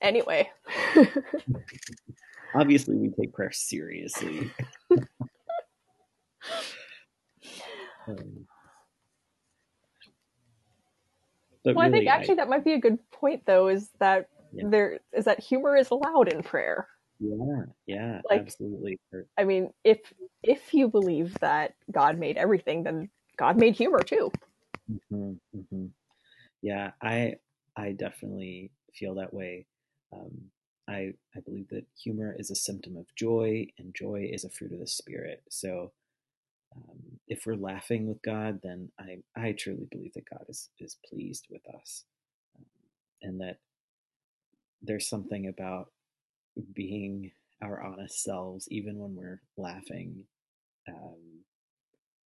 Anyway. 0.00 0.50
Obviously, 2.54 2.96
we 2.96 3.08
take 3.10 3.32
prayer 3.32 3.52
seriously. 3.52 4.50
um, 8.08 8.46
but 11.64 11.76
well, 11.76 11.86
I 11.86 11.90
think 11.90 12.08
actually 12.08 12.36
that 12.36 12.48
might 12.48 12.64
be 12.64 12.72
a 12.74 12.78
good 12.80 12.98
point 13.10 13.44
though, 13.46 13.68
is 13.68 13.90
that 14.00 14.28
Yeah. 14.52 14.64
there 14.68 15.00
is 15.12 15.24
that 15.24 15.40
humor 15.40 15.76
is 15.76 15.90
allowed 15.90 16.32
in 16.32 16.42
prayer. 16.42 16.88
yeah, 17.20 17.64
yeah, 17.86 18.20
like- 18.28 18.40
absolutely. 18.40 18.98
I 19.38 19.44
mean, 19.44 19.72
if 19.84 20.12
if 20.42 20.74
you 20.74 20.88
believe 20.88 21.38
that 21.40 21.74
God 21.90 22.18
made 22.18 22.36
everything, 22.36 22.82
then 22.82 23.10
God 23.36 23.56
made 23.56 23.76
humor 23.76 24.00
too. 24.02 24.30
Mhm, 24.90 25.38
mhm. 25.56 25.90
Yeah, 26.62 26.92
I 27.00 27.36
I 27.76 27.92
definitely 27.92 28.70
feel 28.92 29.14
that 29.14 29.32
way. 29.32 29.66
Um, 30.12 30.50
I 30.88 31.14
I 31.34 31.40
believe 31.40 31.68
that 31.68 31.86
humor 31.96 32.34
is 32.38 32.50
a 32.50 32.54
symptom 32.56 32.96
of 32.96 33.06
joy, 33.14 33.66
and 33.78 33.94
joy 33.94 34.28
is 34.32 34.44
a 34.44 34.50
fruit 34.50 34.72
of 34.72 34.80
the 34.80 34.86
spirit. 34.86 35.42
So, 35.48 35.92
um, 36.76 37.20
if 37.28 37.44
we're 37.46 37.56
laughing 37.56 38.06
with 38.08 38.22
God, 38.22 38.60
then 38.62 38.90
I 38.98 39.18
I 39.36 39.52
truly 39.52 39.86
believe 39.90 40.14
that 40.14 40.30
God 40.30 40.44
is 40.48 40.70
is 40.78 40.96
pleased 41.08 41.46
with 41.50 41.62
us, 41.74 42.04
um, 42.58 42.64
and 43.22 43.40
that 43.40 43.58
there's 44.82 45.08
something 45.08 45.48
about 45.48 45.92
being 46.74 47.32
our 47.62 47.82
honest 47.82 48.22
selves, 48.22 48.68
even 48.70 48.98
when 48.98 49.14
we're 49.16 49.42
laughing. 49.56 50.24
Um, 50.88 51.44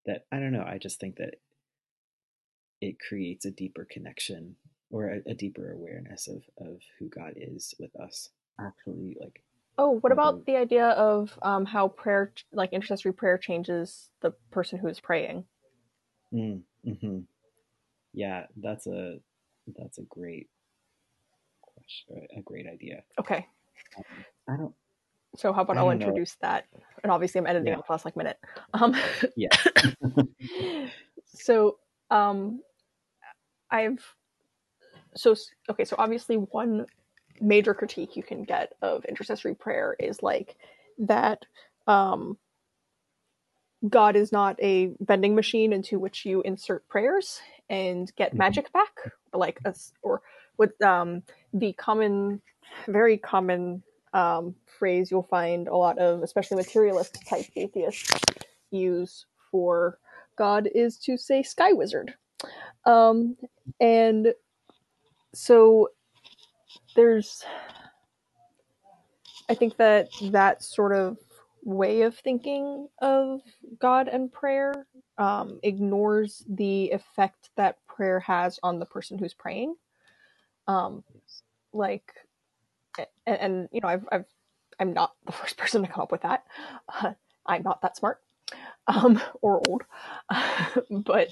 that 0.07 0.27
I 0.33 0.39
don't 0.41 0.53
know. 0.53 0.65
I 0.67 0.79
just 0.79 1.01
think 1.01 1.17
that 1.17 1.37
it 2.81 2.97
creates 3.01 3.45
a 3.45 3.51
deeper 3.51 3.87
connection 3.91 4.57
or 4.91 5.09
a, 5.11 5.31
a 5.31 5.35
deeper 5.35 5.73
awareness 5.73 6.29
of 6.29 6.43
of 6.59 6.79
who 6.99 7.09
God 7.09 7.35
is 7.37 7.75
with 7.79 7.95
us. 8.01 8.31
Actually, 8.61 9.17
like 9.21 9.43
Oh, 9.79 9.99
what 10.01 10.13
about 10.13 10.41
Mhm. 10.41 10.45
the 10.47 10.57
idea 10.57 10.89
of 10.89 11.39
um, 11.43 11.67
how 11.67 11.89
prayer, 11.89 12.33
like 12.53 12.73
intercessory 12.73 13.13
prayer, 13.13 13.37
changes 13.39 14.11
the 14.21 14.31
person 14.51 14.79
who 14.79 14.89
is 14.89 15.01
praying? 15.01 15.47
mm, 16.33 16.63
hmm 16.85 17.19
yeah, 18.13 18.47
that's 18.57 18.87
a 18.87 19.21
that's 19.77 19.99
a 19.99 20.03
great 20.03 20.49
question, 21.61 22.27
a 22.37 22.41
great 22.41 22.67
idea. 22.67 23.05
Okay, 23.19 23.47
Um, 23.99 24.25
I 24.49 24.57
don't. 24.57 24.75
so 25.37 25.53
how 25.53 25.63
about 25.63 25.77
I'll 25.77 25.91
don't 25.91 25.99
know. 25.99 26.07
introduce 26.07 26.35
that, 26.37 26.67
and 27.03 27.13
obviously 27.13 27.41
I'm 27.41 27.47
editing 27.47 27.73
Yeah. 27.73 27.77
the 27.77 27.93
last 27.93 28.05
like 28.07 28.17
minute. 28.17 28.39
Um, 28.73 28.97
Yeah. 29.37 29.49
so 31.27 31.79
um, 32.11 32.63
I've 33.71 34.05
so 35.15 35.35
okay, 35.69 35.85
so 35.85 35.97
obviously 35.99 36.37
one 36.37 36.87
major 37.41 37.75
critique 37.75 38.17
you 38.17 38.23
can 38.23 38.45
get 38.45 38.75
of 38.83 39.05
intercessory 39.07 39.55
prayer 39.55 39.97
is 39.99 40.23
like 40.23 40.57
that 40.99 41.45
um, 41.87 42.39
God 43.89 44.17
is 44.17 44.33
not 44.33 44.61
a 44.63 44.93
vending 45.01 45.35
machine 45.35 45.73
into 45.73 45.99
which 45.99 46.25
you 46.25 46.43
insert 46.43 46.89
prayers 46.89 47.41
and 47.69 48.15
get 48.17 48.35
Mhm. 48.35 48.39
magic 48.39 48.73
back, 48.73 48.95
like 49.33 49.61
us 49.65 49.93
or 50.03 50.23
with 50.59 50.81
um, 50.83 51.23
the 51.53 51.73
common, 51.75 52.43
very 52.89 53.19
common 53.19 53.83
um, 54.13 54.55
phrase 54.79 55.11
you'll 55.11 55.23
find 55.25 55.69
a 55.69 55.77
lot 55.77 55.99
of, 55.99 56.23
especially 56.23 56.57
materialist 56.57 57.19
type 57.29 57.47
atheists 57.57 58.11
use 58.71 59.27
for 59.51 59.99
God 60.37 60.69
is 60.75 60.99
to 60.99 61.19
say 61.19 61.43
sky 61.43 61.73
wizard. 61.73 62.15
Um, 62.87 63.37
and 63.81 64.35
so 65.35 65.91
there's, 66.97 67.45
I 69.49 69.55
think 69.55 69.79
that 69.79 70.09
that 70.33 70.65
sort 70.65 70.95
of 70.95 71.19
way 71.65 72.03
of 72.03 72.17
thinking 72.19 72.89
of 73.01 73.43
God 73.81 74.09
and 74.09 74.33
prayer 74.33 74.87
um, 75.19 75.61
ignores 75.63 76.45
the 76.49 76.91
effect 76.91 77.51
that 77.57 77.79
prayer 77.87 78.21
has 78.21 78.61
on 78.63 78.81
the 78.81 78.87
person 78.87 79.19
who's 79.19 79.35
praying. 79.35 79.77
Um, 80.69 81.05
like, 81.73 82.13
and, 83.27 83.39
and 83.41 83.69
you 83.73 83.81
know, 83.83 83.89
I've, 83.89 84.09
I've, 84.13 84.27
I'm 84.81 84.93
not 84.95 85.15
the 85.27 85.33
first 85.33 85.59
person 85.59 85.83
to 85.83 85.89
come 85.89 86.03
up 86.03 86.13
with 86.13 86.23
that. 86.23 86.45
Uh, 87.03 87.13
I'm 87.47 87.63
not 87.63 87.83
that 87.83 87.97
smart 87.97 88.21
um, 88.89 89.21
or 89.43 89.63
old, 89.69 89.83
but 90.91 91.29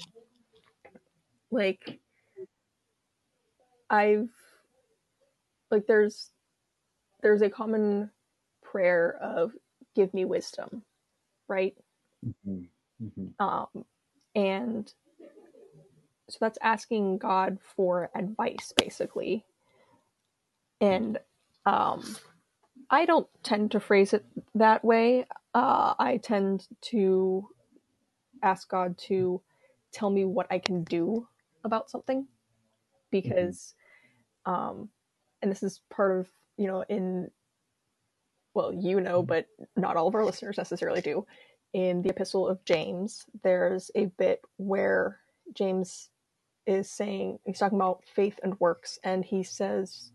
like, 1.51 1.99
I've 3.89 4.29
like 5.75 5.87
there's 5.87 6.31
there's 7.23 7.41
a 7.43 7.49
common 7.51 8.11
prayer 8.63 9.17
of 9.21 9.53
give 9.95 10.13
me 10.13 10.25
wisdom, 10.25 10.83
right? 11.49 11.75
Mhm, 12.23 12.69
mhm, 13.01 13.35
Um, 13.39 13.85
and 14.35 14.91
so 16.29 16.37
that's 16.41 16.57
asking 16.61 17.19
God 17.19 17.59
for 17.75 18.09
advice, 18.15 18.73
basically. 18.77 19.45
And 20.81 21.19
um, 21.65 22.17
I 22.89 23.05
don't 23.05 23.27
tend 23.43 23.71
to 23.71 23.81
phrase 23.81 24.13
it 24.13 24.25
that 24.55 24.85
way. 24.85 25.27
Uh, 25.55 25.95
I 25.99 26.17
tend 26.17 26.67
to 26.83 27.47
ask 28.43 28.69
God 28.69 28.97
to 29.09 29.41
tell 29.93 30.09
me 30.09 30.25
what 30.25 30.47
I 30.51 30.59
can 30.59 30.83
do 30.85 31.27
about 31.63 31.89
something 31.89 32.27
because, 33.11 33.75
um, 34.45 34.89
and 35.45 35.51
this 35.51 35.61
is 35.61 35.79
part 35.91 36.19
of, 36.19 36.27
you 36.57 36.65
know, 36.65 36.83
in, 36.89 37.29
well, 38.55 38.73
you 38.73 38.99
know, 38.99 39.21
but 39.21 39.45
not 39.77 39.95
all 39.95 40.07
of 40.07 40.15
our 40.15 40.25
listeners 40.25 40.57
necessarily 40.57 41.01
do. 41.01 41.23
In 41.73 42.01
the 42.01 42.09
Epistle 42.09 42.47
of 42.47 42.65
James, 42.65 43.25
there's 43.43 43.91
a 43.95 44.07
bit 44.17 44.41
where 44.57 45.19
James 45.53 46.09
is 46.65 46.89
saying, 46.89 47.37
he's 47.45 47.59
talking 47.59 47.77
about 47.77 48.03
faith 48.15 48.39
and 48.41 48.59
works, 48.59 48.97
and 49.03 49.23
he 49.23 49.43
says, 49.43 50.11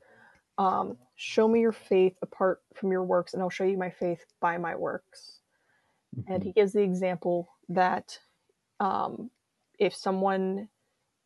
um, 0.58 0.96
Show 1.14 1.46
me 1.46 1.60
your 1.60 1.72
faith 1.72 2.16
apart 2.22 2.60
from 2.74 2.90
your 2.90 3.04
works, 3.04 3.34
and 3.34 3.42
I'll 3.42 3.50
show 3.50 3.64
you 3.64 3.78
my 3.78 3.90
faith 3.90 4.24
by 4.40 4.58
my 4.58 4.74
works. 4.74 5.38
And 6.26 6.42
mhm. 6.42 6.46
he 6.46 6.52
gives 6.52 6.72
the 6.72 6.82
example 6.82 7.48
that 7.68 8.18
um, 8.80 9.30
if 9.78 9.94
someone 9.94 10.68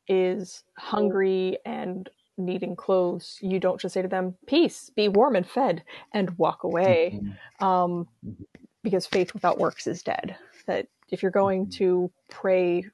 is 0.09 0.63
hungry 0.77 1.57
and 1.65 2.11
needing 2.37 2.77
clothes, 2.77 3.39
you 3.41 3.61
don't 3.61 3.81
just 3.81 3.95
say 3.95 4.03
to 4.03 4.09
them, 4.09 4.37
Peace, 4.47 4.91
be 4.91 5.09
warm 5.09 5.37
and 5.37 5.49
fed, 5.49 5.85
and 6.13 6.37
walk 6.39 6.65
away. 6.65 7.21
Mhm, 7.23 7.39
Um, 7.61 8.09
Mhm. 8.25 8.47
because 8.83 9.07
faith 9.07 9.35
without 9.35 9.59
works 9.59 9.87
is 9.87 10.03
dead. 10.03 10.37
That 10.67 10.89
if 11.11 11.23
you're 11.23 11.31
going 11.31 11.67
Mhm. 11.67 11.73
to 11.73 12.13
pray 12.31 12.85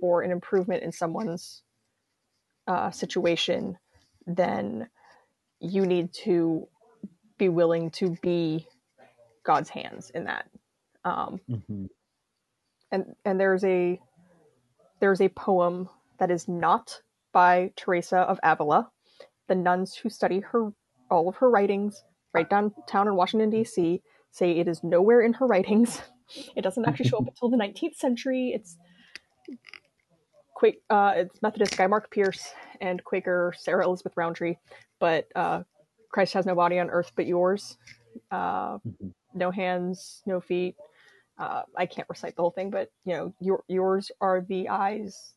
for 0.00 0.22
an 0.22 0.30
improvement 0.30 0.82
in 0.82 0.92
someone's 0.92 1.62
uh, 2.66 2.90
situation, 2.90 3.78
then 4.26 4.88
you 5.60 5.86
need 5.86 6.12
to 6.12 6.68
be 7.38 7.48
willing 7.48 7.90
to 7.90 8.16
be 8.22 8.66
God's 9.44 9.70
hands 9.70 10.10
in 10.10 10.24
that. 10.24 10.50
Um, 11.04 11.40
hmm 11.48 11.86
and 12.90 13.14
and 13.24 13.40
there's 13.40 13.64
a 13.64 14.00
there's 15.00 15.20
a 15.20 15.28
poem 15.30 15.88
that 16.18 16.30
is 16.30 16.48
not 16.48 17.00
by 17.38 17.70
Teresa 17.76 18.18
of 18.18 18.40
Avila. 18.42 18.90
The 19.46 19.54
nuns 19.54 19.94
who 19.94 20.08
study 20.10 20.40
her 20.40 20.72
all 21.08 21.28
of 21.28 21.36
her 21.36 21.48
writings 21.48 22.02
right 22.34 22.50
downtown 22.50 23.06
in 23.06 23.14
Washington 23.14 23.48
D.C. 23.48 24.02
say 24.32 24.50
it 24.58 24.66
is 24.66 24.82
nowhere 24.82 25.20
in 25.20 25.34
her 25.34 25.46
writings. 25.46 26.02
It 26.56 26.60
doesn't 26.60 26.84
actually 26.84 27.06
show 27.06 27.16
up 27.18 27.28
until 27.28 27.48
the 27.48 27.56
19th 27.56 27.94
century. 27.94 28.52
It's 28.54 28.76
Quake, 30.54 30.82
uh, 30.90 31.14
it's 31.16 31.40
Methodist 31.40 31.78
Guy 31.78 31.86
Mark 31.86 32.10
Pearse 32.10 32.52
and 32.82 33.02
Quaker 33.02 33.54
Sarah 33.56 33.86
Elizabeth 33.86 34.12
Rowntree, 34.14 34.56
but 35.00 35.26
uh, 35.34 35.62
Christ 36.12 36.34
has 36.34 36.44
no 36.44 36.54
body 36.54 36.78
on 36.80 36.90
earth 36.90 37.12
but 37.16 37.26
yours. 37.26 37.78
Uh, 38.30 38.78
hmm 38.84 39.08
no 39.34 39.50
hands, 39.50 40.22
no 40.26 40.40
feet. 40.40 40.74
Uh, 41.38 41.62
I 41.76 41.86
can't 41.86 42.08
recite 42.10 42.34
the 42.36 42.42
whole 42.42 42.50
thing, 42.50 42.70
but 42.70 42.90
you 43.06 43.14
know, 43.14 43.32
your 43.40 43.62
yours 43.68 44.10
are 44.20 44.44
the 44.46 44.68
eyes 44.68 45.34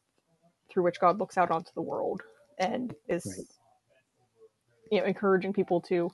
through 0.71 0.83
which 0.83 0.99
God 0.99 1.19
looks 1.19 1.37
out 1.37 1.51
onto 1.51 1.71
the 1.75 1.81
world, 1.81 2.21
and 2.57 2.93
is 3.07 3.25
Right. 3.25 3.47
you 4.91 4.99
know 4.99 5.05
encouraging 5.05 5.53
people 5.53 5.81
to 5.81 6.11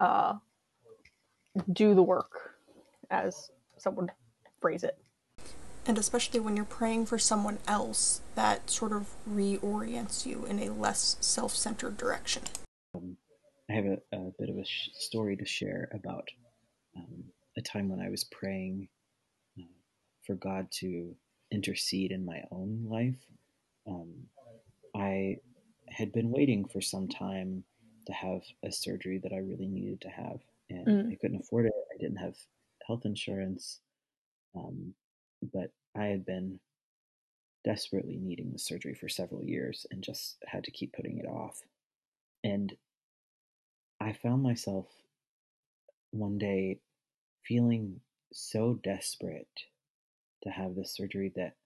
uh, 0.00 0.34
do 1.72 1.94
the 1.94 2.02
work, 2.02 2.56
as 3.10 3.50
someone 3.78 4.10
phrase 4.60 4.84
it. 4.84 4.98
And 5.84 5.98
especially 5.98 6.38
when 6.38 6.54
you're 6.54 6.64
praying 6.64 7.06
for 7.06 7.18
someone 7.18 7.58
else, 7.66 8.20
that 8.36 8.70
sort 8.70 8.92
of 8.92 9.14
reorients 9.28 10.24
you 10.26 10.44
in 10.46 10.60
a 10.60 10.70
less 10.70 11.16
self 11.20 11.54
centered 11.54 11.96
direction. 11.96 12.42
I 12.94 13.72
have 13.72 13.86
a, 13.86 13.98
a 14.12 14.30
bit 14.38 14.48
of 14.48 14.58
a 14.58 14.64
sh- 14.64 14.90
story 14.92 15.36
to 15.36 15.44
share 15.44 15.88
about 15.92 16.28
um, 16.96 17.24
a 17.56 17.62
time 17.62 17.88
when 17.88 18.00
I 18.00 18.10
was 18.10 18.24
praying 18.24 18.88
uh, 19.58 19.64
for 20.24 20.34
God 20.34 20.68
to 20.80 21.16
intercede 21.50 22.12
in 22.12 22.24
my 22.24 22.42
own 22.50 22.86
life. 22.88 23.18
Um, 23.86 24.28
I 24.94 25.38
had 25.88 26.12
been 26.12 26.30
waiting 26.30 26.66
for 26.68 26.80
some 26.80 27.08
time 27.08 27.64
to 28.06 28.12
have 28.12 28.42
a 28.62 28.72
surgery 28.72 29.18
that 29.18 29.32
I 29.32 29.38
really 29.38 29.68
needed 29.68 30.00
to 30.02 30.10
have, 30.10 30.42
and 30.70 30.86
Mm. 30.86 31.12
I 31.12 31.16
couldn't 31.16 31.40
afford 31.40 31.66
it. 31.66 31.74
I 31.94 31.98
didn't 31.98 32.18
have 32.18 32.38
health 32.86 33.04
insurance, 33.06 33.80
um, 34.54 34.94
but 35.42 35.72
I 35.94 36.06
had 36.06 36.24
been 36.24 36.60
desperately 37.64 38.16
needing 38.18 38.50
the 38.52 38.58
surgery 38.58 38.94
for 38.94 39.08
several 39.08 39.44
years 39.44 39.86
and 39.90 40.02
just 40.02 40.42
had 40.46 40.64
to 40.64 40.70
keep 40.70 40.92
putting 40.92 41.18
it 41.18 41.26
off. 41.26 41.62
And 42.44 42.76
I 44.00 44.12
found 44.12 44.42
myself 44.42 44.86
one 46.10 46.38
day 46.38 46.80
feeling 47.44 48.00
so 48.32 48.74
desperate 48.74 49.64
to 50.42 50.50
have 50.50 50.74
this 50.74 50.94
surgery 50.94 51.30
that 51.36 51.56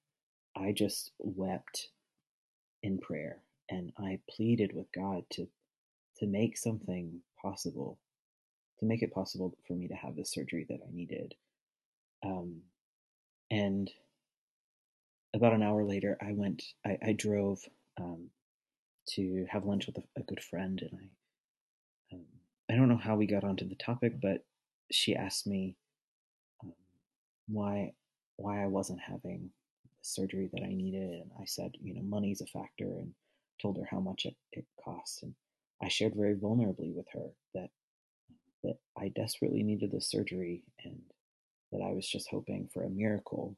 I 0.56 0.72
just 0.72 1.12
wept 1.18 1.90
in 2.86 2.98
prayer 2.98 3.42
and 3.68 3.92
I 3.98 4.20
pleaded 4.30 4.72
with 4.72 4.86
God 4.92 5.24
to 5.32 5.48
to 6.18 6.26
make 6.26 6.56
something 6.56 7.20
possible, 7.42 7.98
to 8.80 8.86
make 8.86 9.02
it 9.02 9.12
possible 9.12 9.54
for 9.66 9.74
me 9.74 9.86
to 9.88 9.94
have 9.94 10.16
the 10.16 10.24
surgery 10.24 10.64
that 10.68 10.80
I 10.82 10.90
needed. 10.94 11.34
Um, 12.24 12.62
and 13.50 13.90
about 15.34 15.52
an 15.52 15.62
hour 15.62 15.84
later, 15.84 16.16
I 16.22 16.32
went, 16.32 16.62
I, 16.86 16.96
I 17.08 17.12
drove 17.12 17.60
um, 18.00 18.30
to 19.10 19.46
have 19.50 19.66
lunch 19.66 19.86
with 19.86 19.98
a, 19.98 20.02
a 20.18 20.22
good 20.22 20.42
friend, 20.42 20.80
and 20.80 20.98
I, 21.00 22.14
um, 22.14 22.24
I 22.70 22.76
don't 22.76 22.88
know 22.88 22.96
how 22.96 23.16
we 23.16 23.26
got 23.26 23.44
onto 23.44 23.68
the 23.68 23.74
topic, 23.74 24.14
but 24.22 24.46
she 24.90 25.14
asked 25.14 25.46
me 25.46 25.76
um, 26.64 26.72
why, 27.46 27.92
why 28.36 28.62
I 28.62 28.68
wasn't 28.68 29.00
having 29.00 29.50
surgery 30.06 30.48
that 30.52 30.62
I 30.62 30.72
needed, 30.72 31.10
and 31.10 31.30
I 31.40 31.44
said, 31.44 31.72
you 31.80 31.94
know, 31.94 32.02
money's 32.02 32.40
a 32.40 32.46
factor, 32.46 32.84
and 32.84 33.12
told 33.60 33.78
her 33.78 33.88
how 33.90 34.00
much 34.00 34.26
it, 34.26 34.36
it 34.52 34.66
costs, 34.82 35.22
and 35.22 35.34
I 35.82 35.88
shared 35.88 36.14
very 36.16 36.34
vulnerably 36.34 36.94
with 36.94 37.06
her 37.12 37.28
that 37.54 37.70
that 38.64 38.78
I 38.98 39.08
desperately 39.08 39.62
needed 39.62 39.92
the 39.92 40.00
surgery, 40.00 40.62
and 40.84 41.00
that 41.72 41.82
I 41.82 41.92
was 41.92 42.08
just 42.08 42.28
hoping 42.30 42.68
for 42.72 42.84
a 42.84 42.90
miracle, 42.90 43.56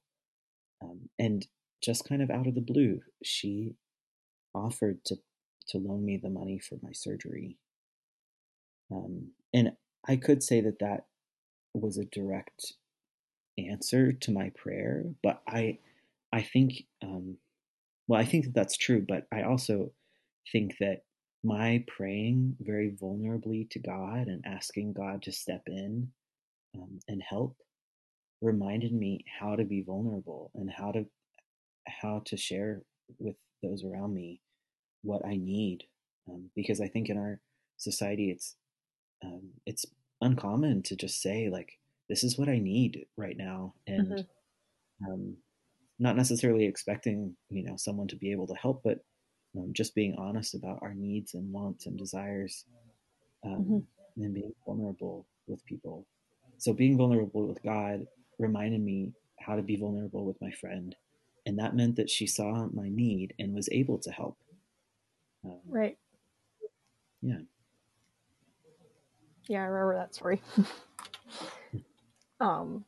um, 0.82 1.08
and 1.18 1.46
just 1.82 2.08
kind 2.08 2.22
of 2.22 2.30
out 2.30 2.46
of 2.46 2.54
the 2.54 2.61
blue, 2.61 3.00
she 3.22 3.74
offered 4.54 5.04
to 5.06 5.16
to 5.68 5.78
loan 5.78 6.04
me 6.04 6.16
the 6.16 6.30
money 6.30 6.58
for 6.58 6.78
my 6.82 6.92
surgery. 6.92 7.58
Um, 8.90 9.32
and 9.52 9.72
I 10.06 10.16
could 10.16 10.42
say 10.42 10.61
that 10.62 10.78
that 10.80 11.04
was 11.74 11.98
a 11.98 12.06
direct 12.06 12.74
answer 13.58 14.12
to 14.12 14.30
my 14.30 14.50
prayer, 14.56 15.04
but 15.22 15.42
I 15.46 15.78
I 16.32 16.42
think 16.42 16.84
um, 17.02 17.38
well 18.08 18.20
I 18.20 18.26
think 18.26 18.46
that 18.46 18.54
that's 18.54 18.76
true, 18.76 19.04
but 19.06 19.26
I 19.32 19.42
also 19.42 19.94
think 20.52 20.78
that 20.80 21.02
my 21.44 21.84
praying 21.88 22.56
very 22.60 22.92
vulnerably 22.92 23.70
to 23.70 23.80
God 23.80 24.28
and 24.28 24.44
asking 24.46 24.94
God 24.94 25.22
to 25.24 25.32
step 25.32 25.62
in 25.68 26.12
um, 26.76 27.00
and 27.08 27.22
help 27.22 27.58
reminded 28.42 28.92
me 28.92 29.24
how 29.40 29.56
to 29.56 29.64
be 29.64 29.82
vulnerable 29.82 30.50
and 30.54 30.70
how 30.70 30.92
to 30.92 31.06
how 31.88 32.20
to 32.26 32.36
share 32.36 32.82
with 33.18 33.36
those 33.62 33.84
around 33.84 34.14
me 34.14 34.42
what 35.02 35.24
I 35.26 35.36
need, 35.36 35.84
um, 36.28 36.50
because 36.56 36.80
I 36.80 36.88
think 36.88 37.08
in 37.10 37.18
our 37.18 37.40
society 37.78 38.30
it's 38.30 38.56
um, 39.24 39.52
it's 39.66 39.86
uncommon 40.22 40.82
to 40.84 40.96
just 40.96 41.22
say 41.22 41.50
like 41.50 41.80
this 42.08 42.24
is 42.24 42.38
what 42.38 42.48
I 42.48 42.58
need 42.58 43.06
right 43.16 43.36
now, 43.36 43.74
and 43.86 44.18
Mhm. 44.18 44.28
um, 45.08 45.38
not 45.98 46.16
necessarily 46.16 46.64
expecting 46.66 47.37
you 47.50 47.64
know 47.64 47.76
someone 47.76 48.08
to 48.08 48.16
be 48.16 48.32
able 48.32 48.46
to 48.46 48.54
help, 48.54 48.82
but 48.84 48.98
um, 49.56 49.72
just 49.72 49.94
being 49.94 50.14
honest 50.18 50.54
about 50.54 50.78
our 50.82 50.94
needs 50.94 51.34
and 51.34 51.52
wants 51.52 51.87
and 51.87 51.98
desires, 51.98 52.64
um, 53.44 53.87
and 54.16 54.24
then 54.24 54.32
being 54.32 54.52
vulnerable 54.66 55.26
with 55.46 55.64
people. 55.64 56.06
So 56.58 56.72
being 56.72 56.96
vulnerable 56.96 57.46
with 57.46 57.62
God 57.62 58.06
reminded 58.38 58.80
me 58.80 59.12
how 59.40 59.56
to 59.56 59.62
be 59.62 59.76
vulnerable 59.76 60.24
with 60.24 60.40
my 60.40 60.50
friend, 60.50 60.94
and 61.46 61.58
that 61.58 61.74
meant 61.76 61.96
that 61.96 62.11
she 62.11 62.26
saw 62.26 62.66
my 62.72 62.88
need 62.88 63.34
and 63.38 63.54
was 63.54 63.68
able 63.72 63.98
to 63.98 64.11
help. 64.11 64.37
Um, 65.44 65.61
Right. 65.66 65.98
yeah. 67.22 67.38
Yeah, 69.48 69.62
I 69.62 69.66
remember 69.66 69.96
that 69.96 70.14
story. 70.14 70.42
um, 72.40 72.84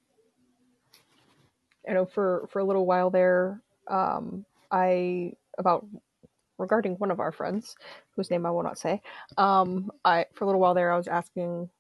I 1.89 1.93
know 1.95 2.07
for 2.07 2.47
for 2.51 2.59
a 2.61 2.65
little 2.65 2.87
while 2.87 3.11
there, 3.11 3.63
um, 3.89 4.45
I 4.71 5.35
about 5.59 5.87
regarding 6.59 6.95
one 6.97 7.11
of 7.11 7.21
our 7.21 7.33
friends, 7.33 7.77
whose 8.17 8.31
name 8.31 8.47
I 8.47 8.51
will 8.51 8.63
not 8.63 8.79
say. 8.79 9.03
Um, 9.39 9.91
I 10.05 10.27
for 10.35 10.45
a 10.45 10.47
little 10.49 10.61
while 10.61 10.75
there, 10.75 10.93
I 10.93 10.97
was 10.97 11.09
asking 11.09 11.71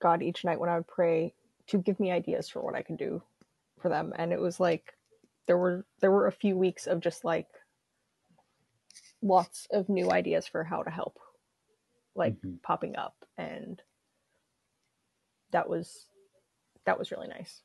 God 0.00 0.22
each 0.22 0.44
night 0.44 0.60
when 0.60 0.70
I 0.70 0.76
would 0.76 0.88
pray 0.88 1.34
to 1.68 1.78
give 1.78 2.00
me 2.00 2.10
ideas 2.12 2.48
for 2.48 2.62
what 2.62 2.74
I 2.76 2.82
could 2.82 2.98
do 2.98 3.22
for 3.80 3.88
them, 3.88 4.12
and 4.16 4.32
it 4.32 4.40
was 4.40 4.60
like 4.60 4.94
there 5.46 5.58
were 5.58 5.86
there 6.00 6.12
were 6.12 6.26
a 6.26 6.32
few 6.32 6.56
weeks 6.56 6.86
of 6.86 7.00
just 7.00 7.24
like 7.24 7.48
lots 9.22 9.66
of 9.70 9.88
new 9.88 10.10
ideas 10.10 10.46
for 10.46 10.64
how 10.64 10.82
to 10.82 10.90
help, 10.90 11.18
like 12.16 12.36
Mhm. 12.42 12.60
popping 12.62 12.96
up, 12.96 13.16
and 13.38 13.82
that 15.50 15.68
was 15.68 16.06
that 16.86 16.98
was 16.98 17.10
really 17.10 17.28
nice. 17.28 17.62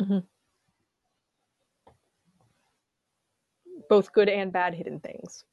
Mhm. 0.00 0.26
Both 3.90 4.12
good 4.12 4.30
and 4.30 4.52
bad 4.52 4.74
hidden 4.74 5.00
things. 5.00 5.44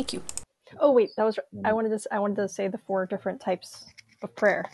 Thank 0.00 0.14
you. 0.14 0.22
Oh 0.78 0.92
wait, 0.92 1.10
that 1.18 1.24
was 1.24 1.38
I 1.62 1.74
wanted 1.74 1.90
to 1.90 2.08
I 2.14 2.18
wanted 2.20 2.36
to 2.36 2.48
say 2.48 2.68
the 2.68 2.78
four 2.78 3.04
different 3.04 3.38
types 3.38 3.84
of 4.22 4.34
prayer. 4.34 4.64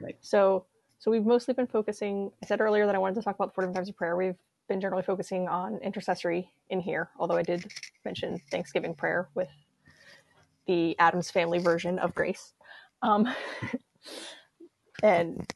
Right. 0.00 0.16
So 0.22 0.64
so 0.98 1.10
we've 1.10 1.26
mostly 1.26 1.52
been 1.52 1.66
focusing. 1.66 2.30
I 2.42 2.46
said 2.46 2.62
earlier 2.62 2.86
that 2.86 2.94
I 2.94 2.98
wanted 2.98 3.16
to 3.16 3.22
talk 3.22 3.34
about 3.34 3.48
the 3.48 3.52
four 3.52 3.64
different 3.64 3.76
types 3.76 3.90
of 3.90 3.96
prayer. 3.96 4.16
We've 4.16 4.38
been 4.70 4.80
generally 4.80 5.02
focusing 5.02 5.48
on 5.48 5.80
intercessory 5.82 6.48
in 6.70 6.80
here, 6.80 7.10
although 7.18 7.36
I 7.36 7.42
did 7.42 7.70
mention 8.06 8.40
Thanksgiving 8.50 8.94
prayer 8.94 9.28
with 9.34 9.50
the 10.66 10.98
Addams 10.98 11.30
family 11.30 11.58
version 11.58 11.98
of 11.98 12.14
grace. 12.14 12.54
Um, 13.02 13.28
and 15.02 15.46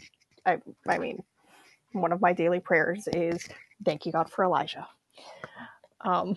I 0.45 0.59
I 0.87 0.99
mean, 0.99 1.23
one 1.93 2.13
of 2.13 2.21
my 2.21 2.35
daily 2.35 2.61
prayers 2.61 3.09
is 3.15 3.49
thank 3.87 4.05
you 4.05 4.13
God 4.13 4.31
for 4.31 4.45
Elijah. 4.45 4.87
Um, 6.03 6.37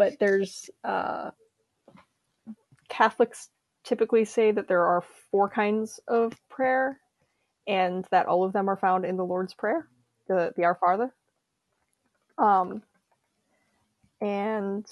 but 0.00 0.18
there's 0.18 0.70
uh, 0.82 1.30
Catholics 2.88 3.50
typically 3.84 4.24
say 4.24 4.50
that 4.50 4.66
there 4.66 4.86
are 4.86 5.04
four 5.30 5.50
kinds 5.50 6.00
of 6.08 6.32
prayer, 6.48 6.98
and 7.66 8.06
that 8.10 8.24
all 8.24 8.42
of 8.42 8.54
them 8.54 8.70
are 8.70 8.78
found 8.78 9.04
in 9.04 9.18
the 9.18 9.26
Lord's 9.26 9.52
Prayer, 9.52 9.88
the 10.26 10.54
the 10.56 10.64
Our 10.64 10.74
Father. 10.74 11.12
Um, 12.38 12.82
and 14.22 14.86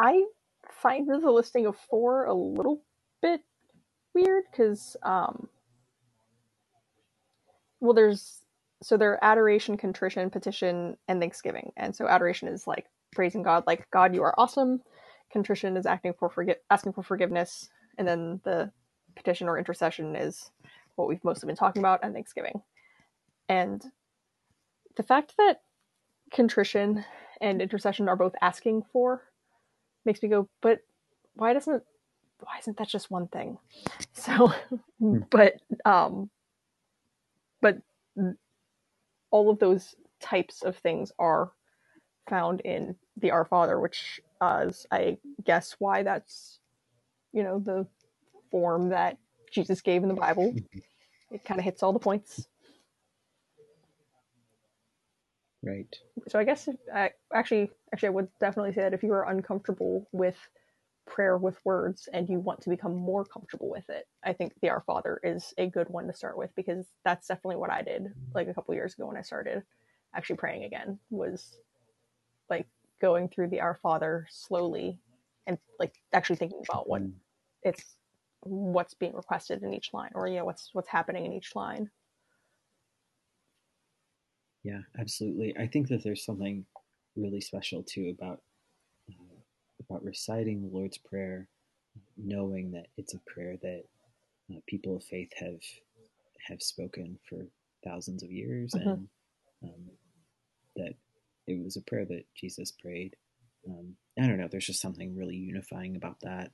I 0.00 0.24
find 0.82 1.08
the 1.08 1.30
listing 1.30 1.66
of 1.66 1.76
four 1.88 2.24
a 2.24 2.34
little 2.34 2.82
bit 3.22 3.42
weird 4.12 4.42
because 4.50 4.96
um, 5.04 5.48
well, 7.78 7.94
there's 7.94 8.40
so 8.82 8.96
there 8.96 9.12
are 9.12 9.24
adoration, 9.24 9.76
contrition, 9.76 10.30
petition, 10.30 10.96
and 11.06 11.20
thanksgiving, 11.20 11.70
and 11.76 11.94
so 11.94 12.08
adoration 12.08 12.48
is 12.48 12.66
like 12.66 12.86
praising 13.16 13.42
God, 13.42 13.64
like 13.66 13.90
God, 13.90 14.14
you 14.14 14.22
are 14.22 14.38
awesome. 14.38 14.82
Contrition 15.32 15.76
is 15.76 15.86
acting 15.86 16.12
for 16.18 16.30
forget 16.30 16.62
asking 16.70 16.92
for 16.92 17.02
forgiveness, 17.02 17.68
and 17.98 18.06
then 18.06 18.40
the 18.44 18.70
petition 19.16 19.48
or 19.48 19.58
intercession 19.58 20.14
is 20.14 20.50
what 20.96 21.08
we've 21.08 21.24
mostly 21.24 21.48
been 21.48 21.56
talking 21.56 21.82
about, 21.82 22.00
and 22.04 22.14
thanksgiving. 22.14 22.62
And 23.48 23.82
the 24.96 25.02
fact 25.02 25.34
that 25.38 25.62
contrition 26.32 27.04
and 27.40 27.62
intercession 27.62 28.08
are 28.08 28.16
both 28.16 28.34
asking 28.42 28.82
for 28.92 29.22
makes 30.04 30.22
me 30.22 30.28
go, 30.28 30.48
but 30.62 30.80
why 31.34 31.52
doesn't 31.52 31.82
why 32.40 32.58
isn't 32.60 32.76
that 32.76 32.88
just 32.88 33.10
one 33.10 33.28
thing? 33.28 33.58
So, 34.12 34.52
but 35.30 35.54
um, 35.84 36.30
but 37.60 37.78
all 39.30 39.50
of 39.50 39.58
those 39.58 39.94
types 40.20 40.62
of 40.62 40.76
things 40.78 41.12
are 41.18 41.52
found 42.28 42.60
in 42.62 42.96
the 43.16 43.30
Our 43.30 43.44
Father, 43.44 43.80
which 43.80 44.20
uh, 44.40 44.66
is, 44.68 44.86
I 44.90 45.18
guess, 45.44 45.76
why 45.78 46.02
that's 46.02 46.60
you 47.32 47.42
know 47.42 47.58
the 47.58 47.86
form 48.50 48.90
that 48.90 49.18
Jesus 49.52 49.80
gave 49.80 50.02
in 50.02 50.08
the 50.08 50.14
Bible. 50.14 50.54
It 51.32 51.44
kind 51.44 51.58
of 51.58 51.64
hits 51.64 51.82
all 51.82 51.92
the 51.92 51.98
points. 51.98 52.46
Right. 55.60 55.92
So 56.28 56.38
I 56.38 56.44
guess 56.44 56.68
if, 56.68 56.76
I, 56.94 57.10
actually, 57.34 57.70
actually, 57.92 58.06
I 58.06 58.12
would 58.12 58.28
definitely 58.38 58.72
say 58.72 58.82
that 58.82 58.94
if 58.94 59.02
you 59.02 59.12
are 59.12 59.28
uncomfortable 59.28 60.06
with 60.12 60.36
prayer 61.06 61.36
with 61.36 61.58
words 61.64 62.08
and 62.12 62.28
you 62.28 62.38
want 62.38 62.60
to 62.62 62.70
become 62.70 62.94
more 62.94 63.24
comfortable 63.24 63.68
with 63.68 63.88
it, 63.90 64.06
I 64.24 64.32
think 64.32 64.52
the 64.62 64.70
Our 64.70 64.82
Father 64.86 65.20
is 65.24 65.52
a 65.58 65.66
good 65.66 65.88
one 65.88 66.06
to 66.06 66.14
start 66.14 66.38
with 66.38 66.54
because 66.54 66.86
that's 67.04 67.26
definitely 67.26 67.56
what 67.56 67.70
I 67.70 67.82
did 67.82 68.12
like 68.34 68.48
a 68.48 68.54
couple 68.54 68.74
years 68.74 68.94
ago 68.94 69.06
when 69.06 69.16
I 69.16 69.22
started 69.22 69.62
actually 70.14 70.36
praying 70.36 70.64
again 70.64 70.98
was 71.10 71.58
like 72.48 72.66
going 73.00 73.28
through 73.28 73.48
the 73.48 73.60
Our 73.60 73.74
Father 73.74 74.26
slowly 74.30 75.00
and 75.46 75.58
like 75.78 75.94
actually 76.12 76.36
thinking 76.36 76.62
about 76.68 76.88
what 76.88 77.02
it's 77.62 77.98
what's 78.42 78.94
being 78.94 79.14
requested 79.14 79.62
in 79.62 79.74
each 79.74 79.92
line 79.92 80.12
or 80.14 80.28
you 80.28 80.36
know 80.36 80.44
what's 80.44 80.70
what's 80.72 80.88
happening 80.88 81.26
in 81.26 81.32
each 81.32 81.54
line. 81.56 81.90
Yeah, 84.62 84.82
absolutely. 84.98 85.56
I 85.56 85.66
think 85.66 85.88
that 85.88 86.02
there's 86.02 86.24
something 86.24 86.66
really 87.14 87.40
special 87.40 87.82
too 87.82 88.14
about 88.18 88.42
uh, 89.10 89.36
about 89.80 90.04
reciting 90.04 90.62
the 90.62 90.74
Lord's 90.76 90.98
Prayer, 90.98 91.48
knowing 92.16 92.72
that 92.72 92.88
it's 92.96 93.14
a 93.14 93.20
prayer 93.20 93.56
that 93.62 93.84
uh, 94.52 94.60
people 94.66 94.96
of 94.96 95.04
faith 95.04 95.32
have 95.36 95.60
have 96.48 96.62
spoken 96.62 97.18
for 97.28 97.46
thousands 97.84 98.22
of 98.22 98.30
years, 98.30 98.74
Mhm. 98.74 98.82
and 98.82 99.08
um, 99.64 99.90
that 100.76 100.94
it 101.46 101.62
was 101.62 101.76
a 101.76 101.82
prayer 101.82 102.04
that 102.06 102.24
Jesus 102.34 102.70
prayed. 102.70 103.14
Um, 103.68 103.96
I 104.18 104.26
don't 104.26 104.38
know. 104.38 104.48
There's 104.50 104.66
just 104.66 104.80
something 104.80 105.16
really 105.16 105.36
unifying 105.36 105.96
about 105.96 106.20
that. 106.20 106.50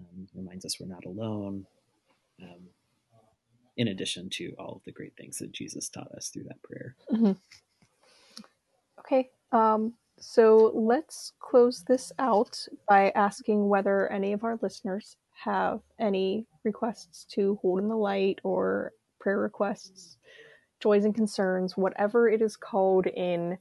Um, 0.00 0.28
reminds 0.34 0.64
us 0.64 0.78
we're 0.80 0.86
not 0.86 1.04
alone. 1.04 1.66
Um, 2.42 2.68
in 3.76 3.88
addition 3.88 4.30
to 4.30 4.54
all 4.58 4.76
of 4.76 4.84
the 4.84 4.92
great 4.92 5.14
things 5.16 5.38
that 5.38 5.52
Jesus 5.52 5.88
taught 5.88 6.10
us 6.12 6.28
through 6.28 6.44
that 6.44 6.62
prayer. 6.62 6.96
Okay. 9.00 9.30
Um, 9.52 9.94
so 10.18 10.72
let's 10.74 11.32
close 11.40 11.84
this 11.86 12.10
out 12.18 12.66
by 12.88 13.10
asking 13.10 13.68
whether 13.68 14.10
any 14.10 14.32
of 14.32 14.44
our 14.44 14.58
listeners 14.62 15.16
have 15.44 15.80
any 16.00 16.46
requests 16.64 17.26
to 17.32 17.58
hold 17.60 17.80
in 17.80 17.88
the 17.88 17.96
light 17.96 18.40
or 18.42 18.92
prayer 19.20 19.38
requests, 19.38 20.16
joys 20.80 21.04
and 21.04 21.14
concerns, 21.14 21.76
whatever 21.76 22.28
it 22.28 22.40
is 22.40 22.56
called 22.56 23.06
in 23.06 23.58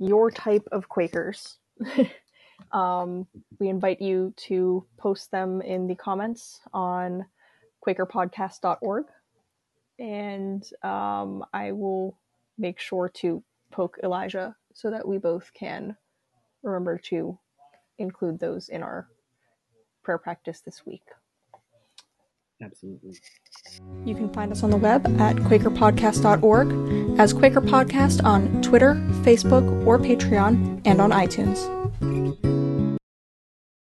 your 0.00 0.30
type 0.30 0.66
of 0.72 0.88
Quakers. 0.88 1.58
um, 2.72 3.26
we 3.60 3.68
invite 3.68 4.00
you 4.00 4.34
to 4.48 4.84
post 4.98 5.30
them 5.30 5.60
in 5.60 5.86
the 5.86 5.94
comments 5.94 6.60
on 6.72 7.26
quakerpodcast.org. 7.86 9.04
And 9.98 10.68
um, 10.82 11.44
I 11.52 11.72
will 11.72 12.18
make 12.58 12.80
sure 12.80 13.08
to 13.16 13.44
poke 13.70 13.98
Elijah 14.02 14.56
so 14.72 14.90
that 14.90 15.06
we 15.06 15.18
both 15.18 15.52
can 15.54 15.96
remember 16.62 16.98
to 16.98 17.38
include 17.98 18.40
those 18.40 18.70
in 18.70 18.82
our 18.82 19.06
prayer 20.02 20.18
practice 20.18 20.60
this 20.60 20.84
week. 20.86 21.02
Absolutely. 22.62 23.16
You 24.04 24.14
can 24.14 24.32
find 24.32 24.52
us 24.52 24.62
on 24.62 24.70
the 24.70 24.76
web 24.76 25.06
at 25.20 25.36
quakerpodcast.org, 25.36 27.18
as 27.18 27.32
Quaker 27.32 27.60
Podcast 27.60 28.22
on 28.24 28.60
Twitter, 28.62 28.94
Facebook, 29.22 29.86
or 29.86 29.98
Patreon, 29.98 30.82
and 30.84 31.00
on 31.00 31.10
iTunes. 31.10 32.49